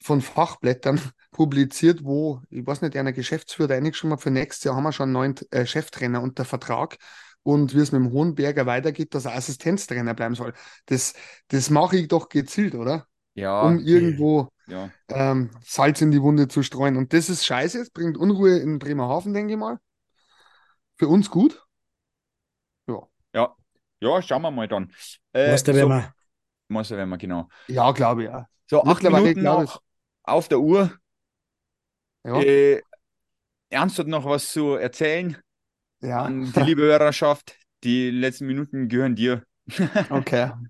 [0.02, 1.00] von Fachblättern
[1.32, 5.04] publiziert, wo, ich weiß nicht, einer Geschäftsführer eingeschrieben hat, für nächstes Jahr haben wir schon
[5.04, 6.98] einen neuen äh, Cheftrainer unter Vertrag
[7.42, 10.54] und wie es mit dem Hohenberger weitergeht, dass er Assistenztrainer bleiben soll.
[10.86, 11.14] Das,
[11.48, 13.06] das mache ich doch gezielt, oder?
[13.36, 14.90] Ja, Um irgendwo ja.
[15.08, 16.96] ähm, Salz in die Wunde zu streuen.
[16.96, 19.78] Und das ist scheiße, es bringt Unruhe in Bremerhaven, denke ich mal.
[20.96, 21.62] Für uns gut.
[23.34, 23.54] Ja,
[24.00, 24.90] ja, schauen wir mal dann.
[25.32, 26.14] Äh, da so, wir.
[26.68, 27.48] Meister wir, genau.
[27.68, 28.48] Ja, glaube ich, ja.
[28.68, 29.80] So, acht Minuten noch
[30.22, 30.92] auf der Uhr.
[32.24, 32.80] Ja, Äh,
[33.68, 35.36] Ernst hat noch was zu erzählen
[36.00, 36.22] ja.
[36.22, 37.56] an die liebe Hörerschaft.
[37.84, 39.44] Die letzten Minuten gehören dir.
[40.10, 40.52] Okay.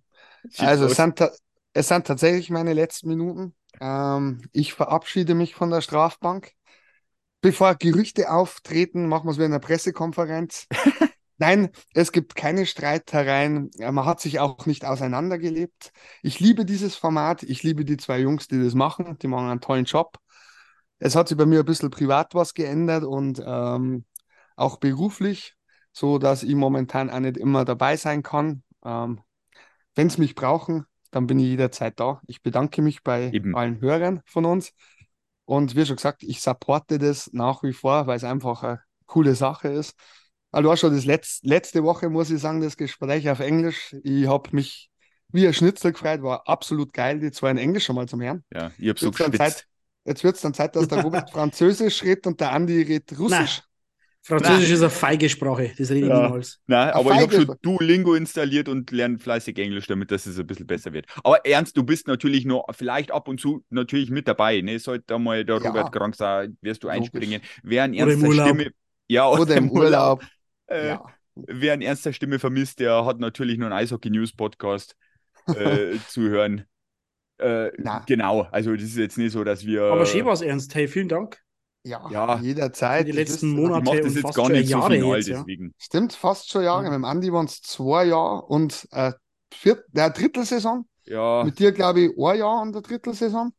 [0.59, 0.97] Also los.
[1.77, 3.55] Es sind, ta- es sind tatsächlich meine letzten Minuten.
[3.81, 6.53] Ähm, ich verabschiede mich von der Strafbank.
[7.41, 10.67] Bevor Gerüchte auftreten, machen wir es wie in einer Pressekonferenz.
[11.39, 13.71] Nein, es gibt keine Streitereien.
[13.77, 15.93] Ja, Man hat sich auch nicht auseinandergelebt.
[16.23, 17.43] Ich liebe dieses Format.
[17.45, 19.19] Ich liebe die zwei Jungs, die das machen.
[19.19, 20.19] Die machen einen tollen Job.
[20.99, 24.05] Es hat sich bei mir ein bisschen privat was geändert und ähm,
[24.57, 25.55] auch beruflich,
[25.93, 28.63] so dass ich momentan auch nicht immer dabei sein kann.
[28.85, 29.21] Ähm,
[29.95, 32.21] wenn sie mich brauchen, dann bin ich jederzeit da.
[32.27, 33.55] Ich bedanke mich bei Eben.
[33.55, 34.73] allen Hörern von uns.
[35.45, 39.35] Und wie schon gesagt, ich supporte das nach wie vor, weil es einfach eine coole
[39.35, 39.95] Sache ist.
[40.51, 43.95] Also auch schon das Letz letzte Woche, muss ich sagen, das Gespräch auf Englisch.
[44.03, 44.91] Ich habe mich
[45.31, 48.45] wie ein Schnitzel gefreut, war absolut geil, die zwei in Englisch schon mal zum Hören.
[48.53, 49.59] Ja, ich habe so Wird's dann gespitzt.
[49.59, 49.67] Zeit,
[50.05, 53.63] jetzt wird es dann Zeit, dass der Robert Französisch redet und der Andi redet Russisch.
[54.27, 56.23] Französisch ist eine feige Sprache, das rede ich Ja.
[56.25, 56.61] niemals.
[56.67, 60.47] Nein, aber ich habe schon Duolingo installiert und lerne fleißig Englisch, damit das es ein
[60.47, 61.07] bisschen besser wird.
[61.23, 64.61] Aber Ernst, du bist natürlich noch vielleicht ab und zu natürlich mit dabei.
[64.63, 64.79] Ne?
[64.81, 65.69] Sollte da mal der Ja.
[65.69, 67.41] Robert krank sein, wirst du einspringen.
[67.63, 68.33] Wer Oder im ernster.
[68.47, 68.71] Stimme.
[69.09, 70.25] Ja, Oder im Urlaub.
[70.67, 71.05] Äh, Ja.
[71.37, 74.97] Wer an ernster Stimme vermisst, der hat natürlich nur einen Eishockey-News-Podcast
[75.55, 76.65] äh, zu hören.
[77.39, 78.03] Äh, Na.
[78.07, 79.83] genau, also das ist jetzt nicht so, dass wir.
[79.83, 80.75] Aber schön war es ernst.
[80.75, 81.39] Hey, vielen Dank.
[81.87, 82.39] Ja, Ja.
[82.41, 83.07] jederzeit.
[83.07, 83.63] Die Das letzten ihr.
[83.63, 83.79] Monate.
[83.79, 85.39] ich mache das und jetzt fast gar schon nicht so Jahre final, jetzt, ja.
[85.39, 85.75] deswegen.
[85.79, 86.85] Stimmt, fast schon Jahre.
[86.85, 86.91] Ja.
[86.91, 89.13] Mit dem Andi waren es zwei Jahre und äh,
[89.53, 90.87] viert, der Drittelsaison.
[91.05, 93.53] Ja, Mit dir, glaube ich, ein Jahr an der Drittelsaison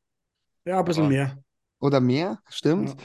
[0.65, 1.09] Ja, ein bisschen Ja.
[1.09, 1.37] mehr.
[1.79, 2.89] oder mehr, stimmt.
[2.89, 2.95] Ja.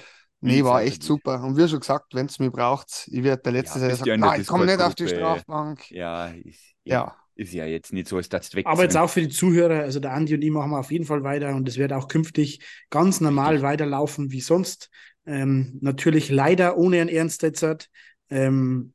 [0.41, 1.41] Nee, Die war echt super.
[1.45, 4.41] Und wie schon gesagt, wenn es mich braucht, ich werde der Letzte in der nein,
[4.41, 5.07] ich komme nicht auf die.
[5.07, 5.89] Strafbank.
[5.93, 9.21] ja, ist, Ja, ist ja jetzt nicht so, als das weg Aber jetzt auch für
[9.21, 11.93] die Zuhörer, also der Andi und ich machen auf jeden Fall weiter und es wird
[11.93, 14.91] auch künftig ganz normal weiterlaufen wie sonst.
[15.27, 17.91] Ähm, natürlich leider ohne ein Ernst jetzt.
[18.31, 18.93] Ähm,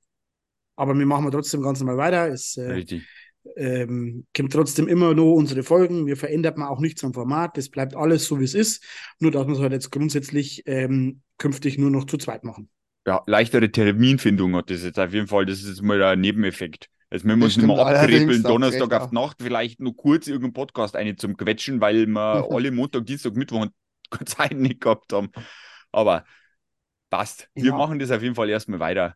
[0.75, 2.27] aber wir machen trotzdem ganz normal weiter.
[2.29, 3.07] Es äh, Richtig.
[3.55, 6.05] ähm, kommt trotzdem immer noch unsere Folgen.
[6.05, 7.57] Wir verändert man auch nichts am Format.
[7.57, 8.83] Das bleibt alles so, wie es ist.
[9.19, 12.69] Nur, dass wir es halt jetzt grundsätzlich ähm, künftig nur noch zu zweit machen.
[13.07, 15.45] Ja, leichtere Terminfindung hat das jetzt auf jeden Fall.
[15.45, 16.89] Das ist jetzt mal ein Nebeneffekt.
[17.09, 21.37] Müssen wir stimmt allerdings, abkrepeln, Donnerstag auf Nacht, vielleicht nur kurz irgendeinen Podcast eine zum
[21.37, 23.67] Quetschen, weil wir alle Montag, Dienstag, Mittwoch
[24.25, 25.29] Zeit nicht gehabt haben.
[25.91, 26.25] Aber
[27.09, 27.49] passt.
[27.55, 27.77] Wir Ja.
[27.77, 29.15] machen das auf jeden Fall erstmal weiter.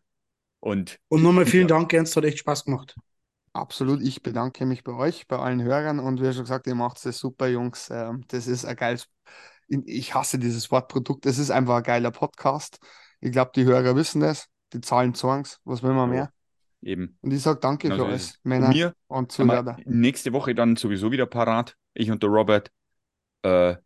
[0.60, 1.76] Und Und nochmal vielen Ja.
[1.76, 2.16] Dank, Ernst.
[2.16, 2.94] Hat echt Spaß gemacht.
[3.52, 4.00] absolut.
[4.02, 7.18] Ich bedanke mich bei euch, bei allen Hörern und wie schon gesagt, ihr macht es
[7.18, 7.90] super, Jungs.
[7.90, 9.08] Ähm, Das ist ein geiles,
[9.68, 11.26] ich hasse dieses Wort Produkt.
[11.26, 12.78] Es ist einfach ein geiler Podcast.
[13.20, 14.48] Ich glaube, die Hörer wissen das.
[14.72, 15.60] Die zahlen Songs.
[15.64, 16.32] Was will man mehr?
[16.82, 17.18] eben.
[17.20, 18.40] Und ich sage danke Genau für so euch, ist es.
[18.42, 19.76] Männer Und mir und wir Zuhörer.
[19.84, 21.76] nächste Woche dann sowieso wieder parat.
[21.94, 22.70] Ich und der Robert.
[23.42, 23.76] Äh,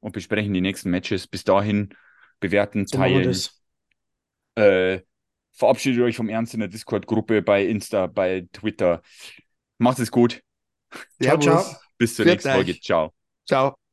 [0.00, 1.26] und besprechen die nächsten Matches.
[1.26, 1.94] Bis dahin
[2.40, 3.36] bewerten, teilen.
[4.54, 5.00] Äh,
[5.52, 9.02] verabschiedet euch vom Ernst in der Discord-Gruppe bei Insta, bei Twitter.
[9.78, 10.42] Macht es gut.
[11.20, 11.64] Ciao, ciao.
[11.98, 12.54] Bis zur Viert nächsten euch.
[12.54, 12.80] Folge.
[12.80, 13.12] Ciao.
[13.46, 13.87] Ciao.